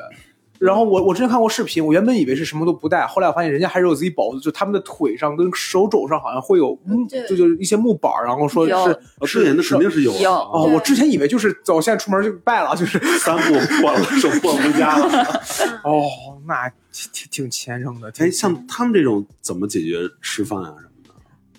[0.60, 8.86] 然后我我之前看过视频，我原本以为是什么都不带，后来我发现人家还是有自己保护，就他们的腿上跟手肘上好像会有木，就就一些木板，然后说是有啊，
[9.34, 15.42] 对，那肯定是有有哦，我之前以为就是走，现在出门就拜了，就是三步破了，手破回家了。
[15.84, 16.04] 哦，
[16.46, 18.12] 那挺挺挺虔诚的。
[18.12, 20.89] 挺哎，像他们这种怎么解决吃饭啊什么的？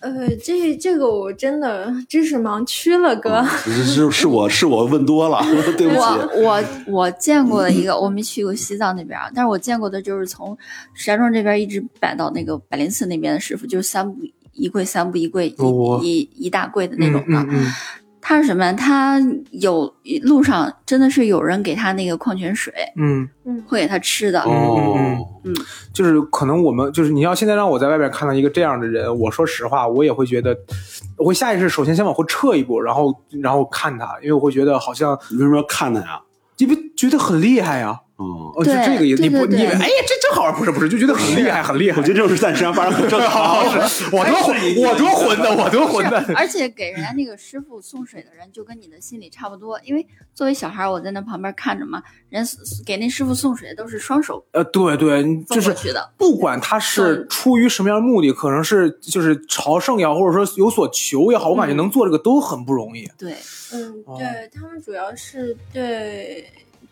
[0.01, 3.45] 呃，这这个我真的知识盲区了，哥。
[3.45, 5.41] 是是是我是我问多了，
[5.77, 5.99] 对不起。
[6.01, 10.57] 我我我见过的一个，我没去过西藏那边儿，但是我见过的就是从
[10.95, 14.19] 石家庄这边一直摆到那个百灵寺那边的师傅，就是三步
[14.55, 17.39] 一跪，三步一跪，哦一一一大跪的那种的。
[17.39, 17.67] 嗯嗯
[18.21, 18.73] 他是什么呀？
[18.73, 19.93] 他有
[20.23, 24.41] 路上真的是有人给他那个矿泉水，嗯嗯，会给他吃的。
[24.43, 25.55] 哦，嗯，
[25.93, 30.57] 就是可能我们就是你要现在让我在外边看到一个这样的人，我说实话，我也会觉得，
[31.17, 36.21] 我会下意识首先先往后撤一步，然后然后看他，因为我会觉得好像你为什么要看他呀？
[36.59, 36.77] 因为
[37.09, 38.01] 觉得很厉害呀。
[38.17, 41.97] 哦，哦，就对这个意思，你不，你以为哎呀，这正好不是不是，就觉得很厉害，很厉害。
[41.97, 43.65] 我觉得这种事在身上发生很正常。
[44.13, 46.23] 我多混，我多混的，我多混的。
[46.37, 49.81] 而且给人家那个师傅送水的人，就跟你的心理差不多。
[49.83, 52.47] 因为作为小孩，我在那旁边看着嘛，人
[52.85, 55.75] 给那师傅送水都是双手呃，对对，就是。
[56.19, 63.11] 不管他是出于什么样的目的，可能是就是朝圣也好，或者说有所求也好，我感觉嗯能做这个都很不容易。
[63.17, 63.35] 对，
[63.73, 66.47] 嗯，哦对他们主要是对，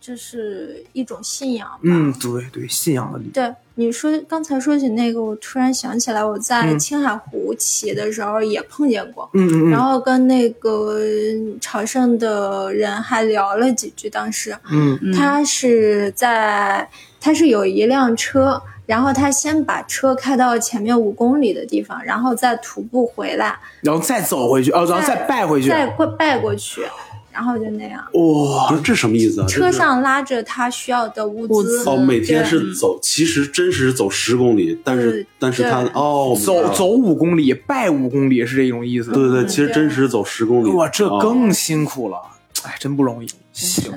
[0.09, 1.79] 就是一种信仰吧。
[1.83, 3.27] 嗯，对对，信仰的力。
[3.27, 10.99] 对，你说刚才说起那个，我突然想起来，我在嗯青海湖骑的时候也碰见过，嗯嗯嗯，然后跟那个
[11.61, 14.09] 朝圣的人还聊了几句。
[14.09, 16.89] 当时嗯嗯他是在，
[17.21, 25.69] 他是有一辆车，然后他先把车开到前面五公里的地方，然后再徒步回来，然后再走回去，哦，然后再拜回去。
[25.69, 26.81] 再过拜过去，
[27.39, 28.03] 然后就那样。
[28.15, 29.47] 哇不是这什么意思啊？
[29.47, 39.13] 车上拉着他需要的物物资，哦，每天是走，其实真实走十公里，但是但是他哦，走走五公里，拜五公里是这种意思。
[39.13, 42.21] 对对其实真实走十公里，哇，这哦更辛苦了，
[42.65, 43.29] 哎，真不容易。
[43.53, 43.93] 行，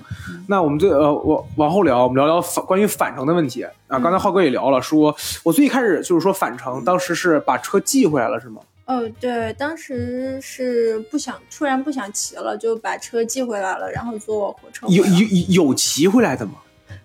[0.47, 3.99] 那我们这呃，我往后聊，我们聊聊反关于返程的问题啊。
[3.99, 8.61] 刚才浩哥也聊了，说我最一开始就是说返程，当时是把车寄回来了，是吗？
[8.91, 15.05] 哦，对，当时是不想，突然不想骑了，就把车寄回来了，然后坐火车有。
[15.05, 16.53] 有有有骑回来的吗？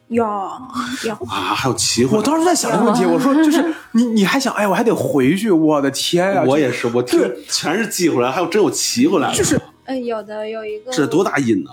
[0.09, 6.43] 有有，啊，还有骑回来，我当时在想这个问题，我说就是 你你还想，哎，我还得回去，我的天呀！
[6.45, 11.71] 我也是，我听全是寄回来，还有真有骑回来的，就是呃，有的有一个这多大瘾呢？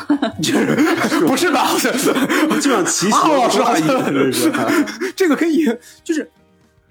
[0.42, 1.68] 就是不是吧？
[2.60, 4.50] 就想骑老师多大瘾好像这是。
[5.14, 5.66] 这个可以，
[6.02, 6.28] 就是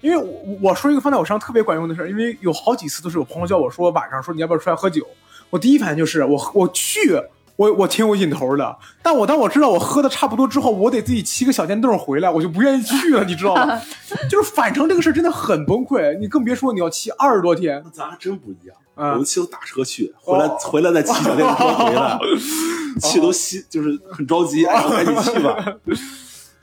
[0.00, 5.06] 因为我我说一个放在我身上特别管用的事儿，因为有好几次都是有朋友叫我说晚上说你要不要出来喝酒，
[5.50, 7.20] 我第一反应就是我我去。
[7.56, 13.78] 我我挺有瘾头的，但我当我知道我喝的差不多之后，我得自己骑个小电动回来，我就不愿意去了，你知道吗？
[14.30, 17.82] 就是返程这个事儿真的很崩溃，你更别说你要骑二十多天。
[17.84, 22.18] 那咱还真不一样，嗯我们骑都打车去，回来哦回来再骑小电车回来，
[23.02, 25.62] 去都吸就是很着急，哎，赶紧去吧。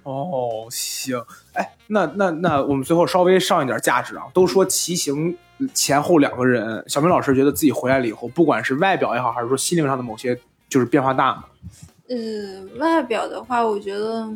[0.09, 5.37] 哦，行，哎，那那那我们最后稍微上一点价值啊，都说骑行
[5.73, 10.39] 前后两个人，小明老师觉得自己回来了以后，不管是外表也好，还是说心灵上的某些
[10.69, 11.43] 就是变化大吗？
[12.07, 12.15] 呃，
[12.79, 14.29] 外表的话，我觉得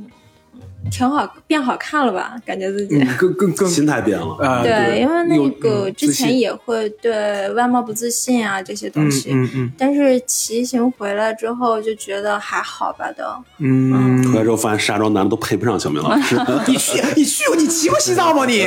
[0.90, 2.36] 挺好，变好看了吧？
[2.46, 2.98] 感觉自己。
[2.98, 4.36] 嗯，更更更心态变了。
[4.40, 13.24] 呃，对，因为那个嗯之前也会对外貌不自信啊这些东嗯西，嗯嗯但是骑行回来之后就觉得还好吧都。
[13.60, 16.36] 嗯，回来之后发现石家庄男的都配不上小明老师。
[16.68, 18.64] 你去你去过你骑过西藏吗你？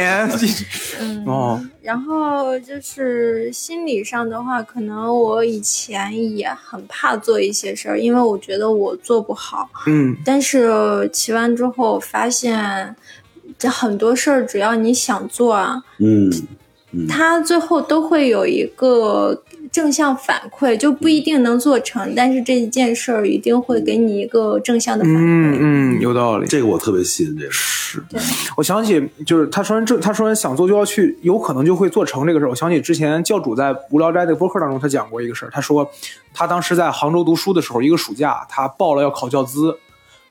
[1.00, 9.68] 嗯，哦，然后就是心理上的话，可能我以前也很怕做一些事儿，因为我觉得我做不好。
[9.86, 12.94] 嗯但是骑完之后发现，
[13.58, 16.30] 这很多事儿只要你想做啊，嗯，
[17.08, 19.42] 它最后都会有一个
[19.72, 25.18] 正向反馈，就不一定能做成，但是这一件事儿一定会给你一个正向的反馈。
[25.18, 26.46] 嗯嗯，有道理。
[26.46, 27.50] 这个我特别信这个。
[27.50, 28.02] 是，
[28.56, 32.48] 我想起就是他说完这，他说完想做就要去，有可能就会做成这个事儿。
[32.48, 35.50] 我想起之前教主在无聊斋的播客当中，他讲过一个事儿。
[35.52, 35.88] 他说
[36.32, 39.76] 他当时在杭州读书的时候，一个暑假他报了要考教资，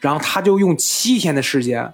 [0.04, 1.94] 然后他就用七天的时间，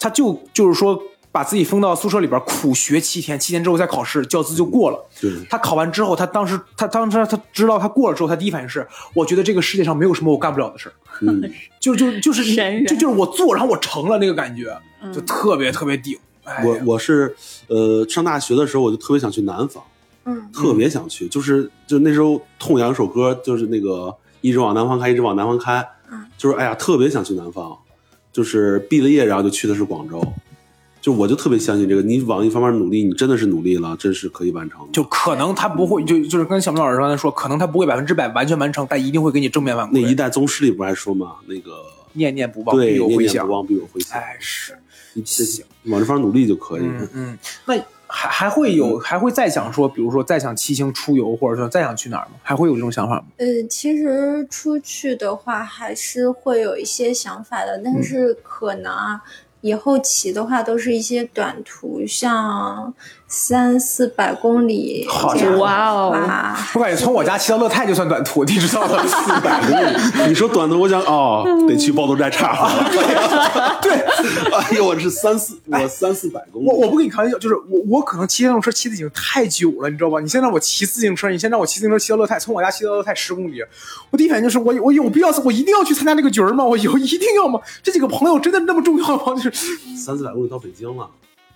[0.00, 1.00] 他就就是说
[1.30, 4.98] 把自己封到宿舍里边苦学七天，七天之后再考试，教资就过了。
[5.20, 8.84] 对，他考完之后，他当时他当时他知道他过了之后，他第一反应是，
[9.14, 10.92] 我觉得这个世界上没有什么我干不了的事儿。
[11.20, 11.48] 嗯，
[11.78, 14.76] 就就就是神就就是我做，然后我成了那个感觉，
[15.14, 16.18] 就特别特别顶。
[16.42, 17.34] 哎我我是
[17.68, 19.82] 呃上大学的时候，我就特别想去南方，
[20.24, 27.76] 嗯特别想去，就是就那时候痛痒一首歌，就是那个一直往南方开，一直往南方开，嗯就是哎呀特别想去南方，
[28.32, 30.22] 就是毕了业然后就去的是广州，
[31.00, 34.86] 就我就特别相信这个，你往一方面努力，你真的是努力了，真是可以完成的。
[34.92, 39.90] 就可能他不会，就就是跟小明老师刚才说，可能他不会百分之百完全完成，但一定会给你正面反馈。
[39.92, 41.72] 那一代宗师里不还说吗，那个
[42.14, 43.52] 念念不忘，必对有回响念念不。
[43.52, 44.78] 忘必有回响，哎，是，
[45.12, 45.44] 你这
[45.90, 46.82] 往这方面努力就可以。
[46.82, 47.74] 嗯嗯，那
[48.16, 52.34] 还还会有，还会再想说，比如说再想骑行出游，或者说再想去哪儿吗？
[52.44, 53.24] 还会有这种想法吗？
[53.38, 59.20] 呃，其实出去的话还是会有一些想法的，但是可能啊，
[59.62, 62.94] 以后骑的话都是一些短途，像
[63.26, 66.14] 三四百公里好家伙哇哦
[66.74, 69.04] 我感觉从我家骑到乐泰就算短途，你知道吗？
[69.06, 72.68] 四百公里， 你说短途，我想哦，得去抱头摘叉。
[73.82, 73.92] 对，
[74.52, 76.66] 哎呦，我是三四，我三四百公里。
[76.68, 80.20] 我我不跟你开玩笑，就是我我可能骑电动车骑的已经太久了，你知道吧？
[80.20, 83.62] 你现在让我骑自行车，你先让我骑自行车骑到乐泰，从我家骑到乐泰十公里，
[84.10, 86.62] 我第一反应就是我我有必要我一定要去参加这个局儿吗？
[86.62, 87.58] 我有一定要吗？
[87.82, 89.34] 这几个朋友真的那么重要吗？
[89.34, 89.50] 就是
[89.96, 91.08] 三四百公里到北京了。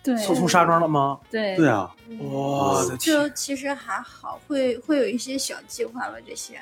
[0.03, 1.19] 对从从沙庄了吗？
[1.31, 3.17] 对对啊，我的天！
[3.17, 6.55] 就其实还好，会会有一些小计划吧，这些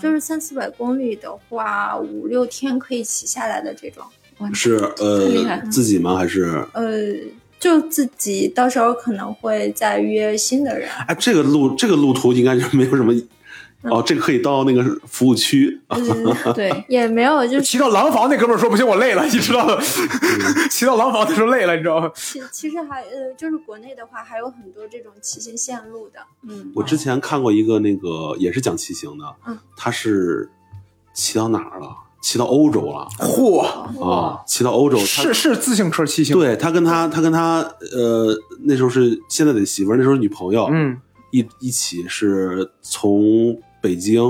[0.00, 4.04] 就是三四百公里的话，五六天可以骑下来的这种。
[4.52, 6.16] 是呃自己吗？
[6.16, 7.14] 还是呃，
[7.58, 10.88] 就自己到时候可能会再约新的人。
[11.06, 13.12] 哎，这个路这个路途应该就没有什么。
[13.84, 15.80] 哦，这个可以到那个服务区。
[15.88, 19.76] 嗯，对， 也没有，就是骑到廊坊那哥们儿说不行，我累了，你知道吗？
[20.70, 22.10] 骑到廊坊他说累了，你知道吗？
[22.14, 26.20] 其其实还呃，就是国内的话还有很多这种骑行线路的。
[26.48, 30.48] 嗯，我之前看过一个那个也是讲骑行的，嗯他是
[31.12, 31.88] 骑到哪儿了？
[32.22, 33.60] 骑到欧洲了嚯，
[34.00, 34.40] 啊！
[34.46, 37.58] 骑到欧洲，是是自行车骑行，，对他跟他他跟他
[37.92, 41.00] 呃那时候是现在的媳妇儿，那时候女朋友，嗯，
[41.32, 44.22] 一一起是从北京，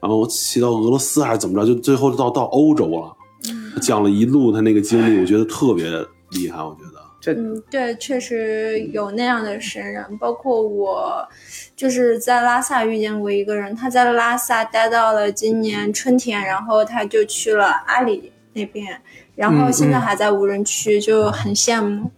[0.00, 3.16] 然后骑到俄罗斯还是怎么着，就最后到到欧洲了。
[3.50, 5.84] 嗯讲了一路他那个经历，我觉得特别
[6.30, 7.02] 厉害，我觉得。
[7.20, 11.26] 这嗯，对，确实有那样的神人，包括我，
[11.74, 19.00] 就是在拉萨遇见过一个人，他在拉萨待到了今年春天，然后他就去了阿里那边，
[19.34, 22.10] 然后现在还在无人区，就很羡慕。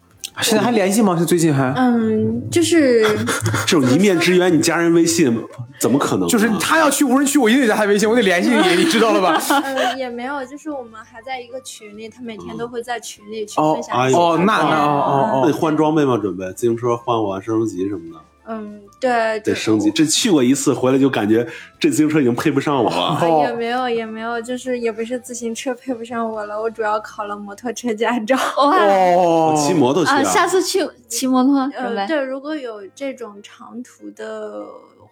[0.43, 1.17] 现在还联系吗？
[1.19, 1.73] 是最近还？
[1.77, 3.03] 嗯，就是
[3.67, 5.35] 这种一面之缘，你加人微信
[5.81, 6.29] 怎么可能呢？
[6.29, 9.41] 就是他要去无人区，我一定得加他微信，我得联系你，你知道了吧？
[9.65, 14.41] 嗯也没有，就是我们还在一个群里，他每天都会在群里去哦分享哎呦一些照片。
[14.41, 16.19] 哦那那哦哦那得换装备吗？
[16.19, 19.91] 准备自行车换我升升级什么的，嗯，对，得升级。
[19.91, 21.47] 这去过一次回来就感觉
[21.81, 23.19] 这自行车已经配不上我了。
[23.21, 28.37] 哦，也没有，也没有，就是也不是自行车配不上我了，我主要考了摩托车驾照。
[28.59, 34.65] 哇哦，骑摩托去啊，下次去骑摩托准呃，对，如果有这种长途的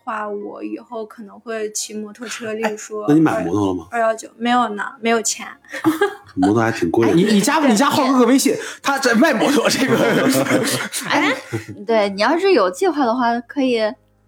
[0.04, 3.86] 话，我以后可能会骑摩托车，例如说，那你买摩托了吗？
[3.90, 5.46] 二幺九没有呢，没有钱。
[6.34, 7.14] 摩托还挺贵的。
[7.14, 9.96] 你你加你加浩哥哥微信，他在卖摩托这个。
[11.08, 11.32] 哎，
[11.86, 13.80] 对你要是有计划的话，可以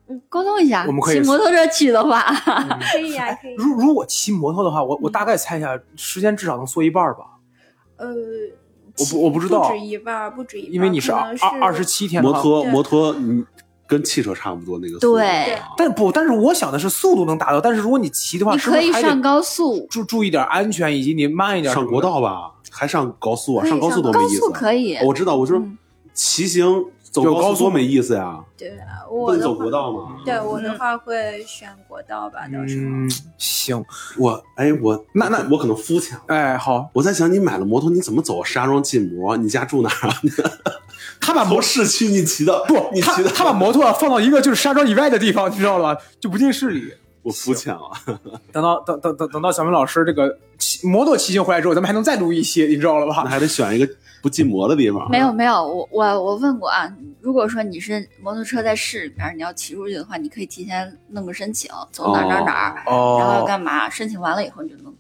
[0.09, 0.85] 嗯沟通一下。
[0.87, 2.23] 我们可以骑摩托车去的话，
[2.93, 3.55] 可以呀、可以。
[3.57, 7.39] 如如果骑摩托的话，我我大概猜一下，时间至少能缩一半吧，
[7.97, 8.07] 呃，
[8.99, 12.31] 我不我不知道不止一半，不止一半，因为你是二二二十七天的。
[12.31, 13.45] 摩托摩托，你
[13.87, 15.13] 跟汽车差不多那个速度。
[15.15, 19.87] 对啊但不，但是我想的是速度能达到，但是如果你骑的话，你是不是还得可以上高速。
[19.91, 21.73] 注注意点安全，以及你慢一点。
[21.73, 23.67] 上国道吧，还上高速啊？
[23.67, 24.47] 上高速多没高意思高。
[24.47, 25.63] 速可以，我知道，我就是
[26.15, 26.85] 骑行
[27.23, 30.17] 走高速高速多没意思呀，对啊，不能走我的话国道吗？
[30.25, 32.85] 对我的话会选国道吧，到时候。
[32.87, 33.85] 嗯，行，
[34.19, 36.25] 我哎我那那我可能肤浅了。
[36.29, 39.37] 哎，好，我在想，你买了摩托，你怎么走石家庄禁摩？
[39.37, 40.15] 你家住哪儿啊？
[41.21, 45.97] 他把摩从市区你骑的不，你骑的他把摩托放到一个就是石家庄以外的地方，你知道吧？
[46.21, 46.93] 就不进市里。
[47.27, 47.91] 我肤浅 了。
[48.53, 53.23] 等到等等等等到小明老师这个骑摩托骑行回来之后，咱们还能再录一期，你知道了吧？
[53.25, 55.11] 那还得选一个不禁摩的地方。
[55.11, 56.89] 没有没有，我我我问过啊，
[57.21, 63.91] 如果说你是摩托车在市里边，你要骑出去的话，你可以提前弄个申请，走哪哪哪儿，哦然后要干嘛？
[63.91, 64.95] 申请完了以后你就能。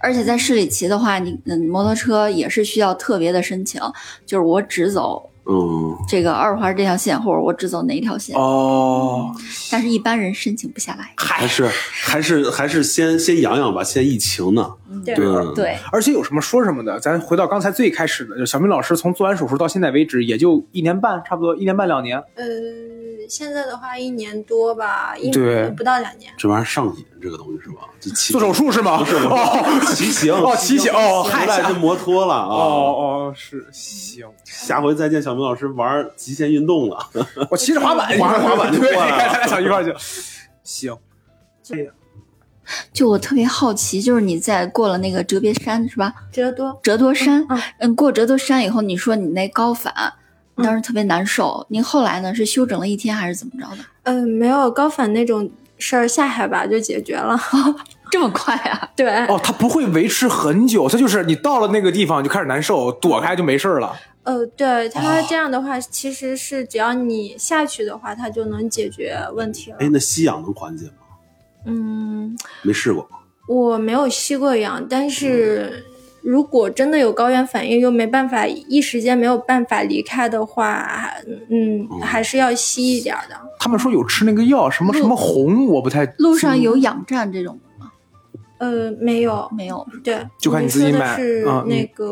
[0.00, 3.80] 而且在市里骑的话，你嗯，摩托车也是需要特别的申请，
[4.24, 9.34] 就是我只走嗯，这个二环这条线，或者我只走哪一条线，哦，
[9.70, 11.12] 但是一般人申请不下来。
[11.16, 14.70] 还是还是还是先先养养吧，现在疫情呢。
[15.04, 22.22] 对嗯，对，而且有什么说什么的，咱回到刚才最开始的，就小明老师从做完手术到现在为止，也就一年半，差不多一年半两年。
[22.34, 22.46] 嗯，
[23.28, 26.32] 现在的话一年多吧，一对不到两年。
[26.36, 27.88] 这玩意儿上瘾，这个东西是吧？
[28.00, 28.98] 就骑做手术是吗？
[28.98, 29.64] 不是哦
[29.94, 32.46] 骑行哦，骑行哦，嗨， 吓回来就摩托了啊！
[32.46, 32.96] 哦
[33.30, 36.98] 哦是行，下回再见，小明老师玩极限运动了。
[37.50, 39.94] 我骑着滑板， 滑着滑板就对，过来了咱俩想一块儿去。
[40.64, 40.96] 行，
[42.92, 46.12] 就我特别好奇，就是你在过了那个折别山是吧？
[46.30, 49.92] 折多，折多山，嗯嗯，过折多山以后，你说你那高反，
[50.56, 51.66] 当时特别难受。
[51.70, 53.84] 您后来呢是休整了一天还是怎么着的？
[54.04, 57.38] 嗯、没有高反那种事儿，下海拔就解决了。
[58.10, 58.88] 这么快啊？
[58.94, 63.96] 对，哦，它不会维持很久，它就是你到了那个地方就开始难受，躲开就没事儿了。
[64.24, 69.78] 呃，对它哦这样的话，其实是只要你下去的话，它就能解决问题了。
[69.80, 70.92] 哎，那吸氧能缓解吗？
[71.64, 73.08] 嗯，没试过。
[73.48, 75.84] 我没有吸过氧，但是
[76.22, 81.10] 如果真的有高原反应，又没办法一时间没有办法离开的话，
[81.50, 83.34] 嗯，还是要吸一点儿的。
[83.58, 87.92] 他们说有吃那个药，什么什么红，我不太路上有氧站这种的吗？
[88.58, 89.84] 呃，没有，没有。
[90.04, 92.04] 对，就看你自己说的买是嗯那个，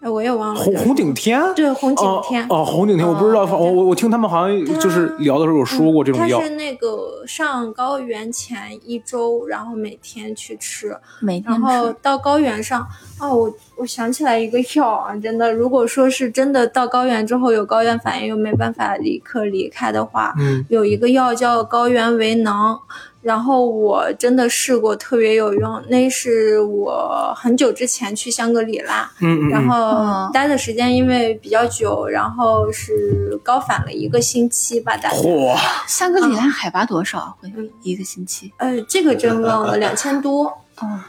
[0.00, 1.40] 哎，我也忘了红红顶天。
[1.54, 6.44] 对红顶天哦哦，红顶天，我不知道，嗯我我我听他们好像就是聊的时候有说过这种药它。
[6.46, 11.92] 是那个上高原前一周，然后每天去吃，每天然后。
[12.00, 12.86] 到高原上，
[13.20, 22.80] 哦，我我想起来一个药啊，真的，如果说是真的到高原之后有高原反应又没办法立刻离开的话，嗯，有一个药叫高原维囊，
[23.22, 25.82] 然后我真的试过，特别有用。
[25.88, 35.18] 那是我很久之前去香格里拉，嗯嗯，然后嗯待的时间因为比较久，然后是高反了一个星期吧，大概。
[35.18, 37.34] 哇，香格里拉海拔多少啊？
[37.42, 38.52] 会一个星期？
[38.56, 40.46] 呃，这个真忘了，两千多。
[40.80, 41.00] 哦，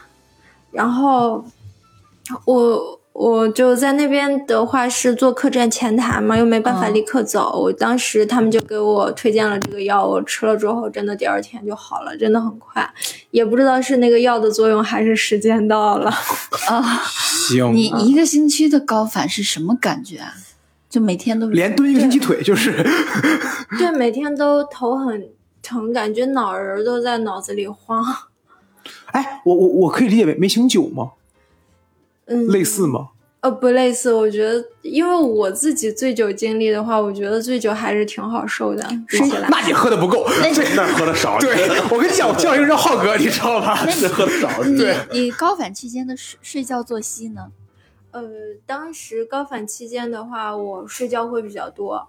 [0.70, 1.42] 然后
[2.44, 7.60] 我我就在那边的话是做客栈前台嘛，又没办法嗯立刻走。
[7.60, 12.88] 我当时他们就给我推荐了这个药，我吃了之后，真的第二天就好了，真的很快。
[13.30, 16.10] 也不知道是那个药的作用，还是时间到了。
[16.68, 16.82] 啊，
[17.48, 20.32] 行，你一个星期的高反是什么感觉啊？
[20.88, 22.82] 就每天都连蹲一个星期腿就是，
[23.78, 25.28] 对，每天都头很
[25.62, 28.04] 疼，感觉脑仁都在脑子里晃。
[29.06, 31.12] 哎，我我我可以理解为没醒酒吗？
[32.26, 33.08] 嗯，类似吗？
[33.40, 39.48] 呃，不类似，我觉得，因为我自己醉酒经历的话，我觉得醉酒还是挺好受的，比起来。
[39.50, 40.24] 那你喝的不够。
[40.54, 43.74] 这那喝的少，对，我跟你讲，我叫一个人叫浩哥，你知道吧？
[43.90, 44.62] 是喝的少。
[44.62, 47.48] 你对你高反期间的睡睡觉作息呢？
[48.12, 48.22] 呃，
[48.64, 52.08] 当时高反期间的话，我睡觉会比较多。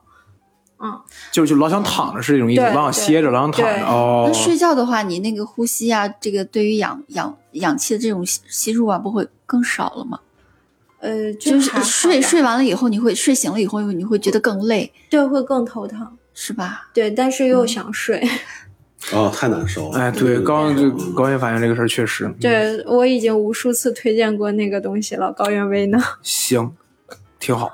[0.83, 0.99] 嗯，
[1.31, 3.85] 就就老想躺着是这种意思，老想歇着，老想躺着。
[3.85, 10.19] 哦那，睡觉的话，你那个呼吸啊，这个对于氧氧氧气的这种吸吸入啊，不会更少了吗？
[10.99, 16.89] 呃，就是睡睡完了以后，你会睡醒了以后，你会觉得更累，对会更头疼，是吧？
[16.93, 18.21] 对，但是又想睡。
[19.11, 19.99] 哦，太难受了。
[19.99, 25.97] 哎，对，高就高原反应这个事儿确实对我已经无数次推荐过那个东西了，高原威呢。
[26.21, 26.73] 行，
[27.39, 27.69] 挺好。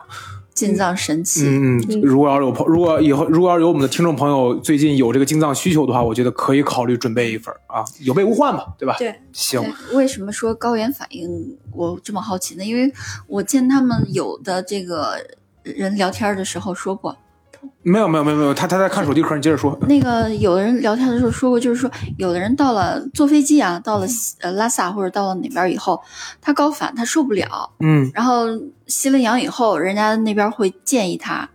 [0.59, 8.95] 心脏神器，嗯嗯，如果要是有朋，如果以后如果要是有我们的听众朋友最近有这个进藏需求的话，我觉得可以考虑准备一份儿啊，有备无患嘛，对吧？
[8.97, 12.65] 对，行，对为什么说高原反应我这么好奇呢？
[12.65, 12.91] 因为
[13.27, 15.15] 我见他们有的这个
[15.63, 17.15] 人聊天的时候说过，
[17.83, 19.77] 没有没有没有没有，他他在看手机壳，你接着说。
[19.81, 24.07] 那个有的人聊天的时候说过，就是说有的人到了坐飞机啊，到了
[24.41, 26.01] 呃拉萨或者到了哪边以后，
[26.41, 28.45] 他高反他受不了，嗯，然后
[28.87, 31.49] 吸了氧以后，人家那边会建议他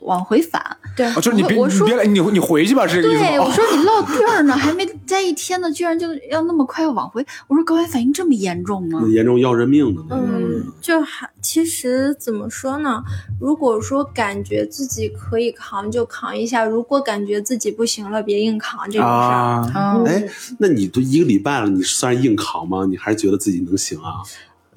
[0.00, 0.64] 往回返。
[0.96, 7.24] 对哦，就是你别我说你别来，你你回去吧，是这个意思对，我说你落地儿呢，还没待一天呢，居然就要那么快要往回。
[7.48, 9.08] 我说高原反应这么严重吗那？
[9.08, 10.26] 严重要人命的那种。
[10.28, 13.02] 嗯，就还其实怎么说呢？
[13.40, 19.08] 如果说感觉自己可以扛就扛一下，如果感觉自己不行了，别硬扛这种事儿。
[19.08, 22.86] 啊，嗯，哎，那你都一个礼拜了，你算是硬扛吗？
[22.88, 24.22] 你还是觉得自己能行啊？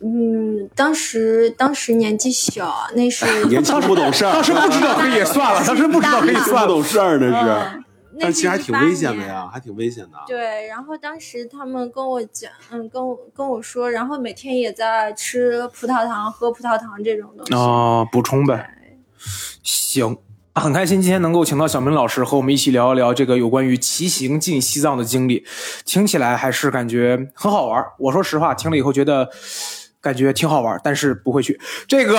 [0.04, 6.68] 嗯，当时当时年纪小，那是 年轻不懂事儿，当时不知道可以算了，当时不知道可以 算了。
[6.68, 7.84] 懂事儿那是，嗯
[8.20, 10.18] 那但其实还挺危险的呀，还挺危险的。
[10.26, 17.54] 对，然后当时他们跟我讲，嗯，跟我跟我说，然后每天也在吃葡萄糖、喝葡萄糖这种东西。
[17.54, 18.72] 哦，补充呗。
[19.62, 20.18] 行，
[20.56, 25.46] 很开心今天能够请到小明老师和我们一起聊一聊这个有关于骑行进西藏的经历，
[25.86, 27.92] 听起来还是感觉很好玩儿。
[28.00, 29.30] 我说实话，听了以后觉得
[30.08, 31.60] 感觉挺好玩儿，但是不会去。
[31.88, 32.18] 这个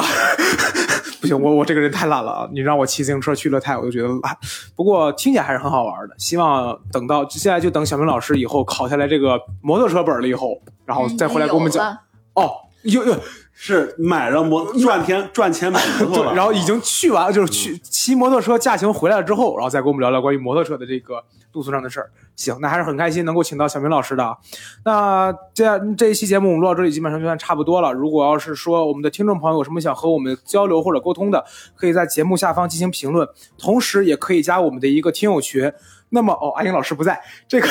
[1.20, 2.49] 不行，我我这个人太懒了啊！
[2.53, 4.36] 你让我骑自行车去乐泰，我就觉得懒。
[4.76, 6.14] 不过听起来还是很好玩的。
[6.18, 11.97] 希望等到现在就等小明老师以后考下来这个摩托车本了以后，然后再回来给我们讲。
[12.34, 13.16] 哦，有有。
[13.61, 21.20] 是买了摩赚钱赚钱买摩托，了，然后已经去完了，就是去骑摩托车驾行回来了之后，然后再跟我们聊聊关于摩托车的这个
[21.53, 22.11] 路途上的事儿。
[22.36, 24.36] 行，那还是很开心能够请到小明老师的啊。
[24.84, 27.92] 那这样这一期节目我们录到这里基本上就算差不多了。
[27.92, 31.44] 如果要是说我们的听众朋友有什么想和我们交流或者沟通的，
[31.74, 33.28] 可以在节目下方进行评论，
[33.59, 35.72] 同时也可以加我们的一个听友群。
[36.11, 37.68] 那么哦，阿英老师不在，这个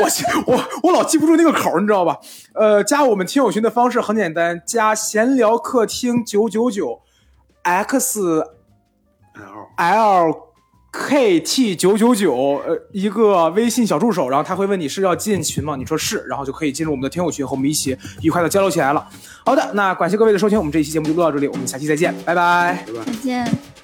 [0.00, 2.18] 我我 我老记不住那个口，你知道吧？
[2.52, 7.00] 呃，加我们听友群的方式很简单，加闲聊客厅九九九
[7.62, 8.52] x l
[9.76, 10.47] l
[10.90, 12.34] K T 九九九，
[12.66, 15.76] 呃，一个微信小助手，然后他会问你是要进群吗？
[15.76, 19.06] 你说是，然后就可以进入我们的听友群，和我们一起愉快的交流起来了。
[19.44, 22.84] 好的，那感谢各位的收听，我们这一期节目就录到这里，我们下期再见，拜拜。
[23.04, 23.77] 再见。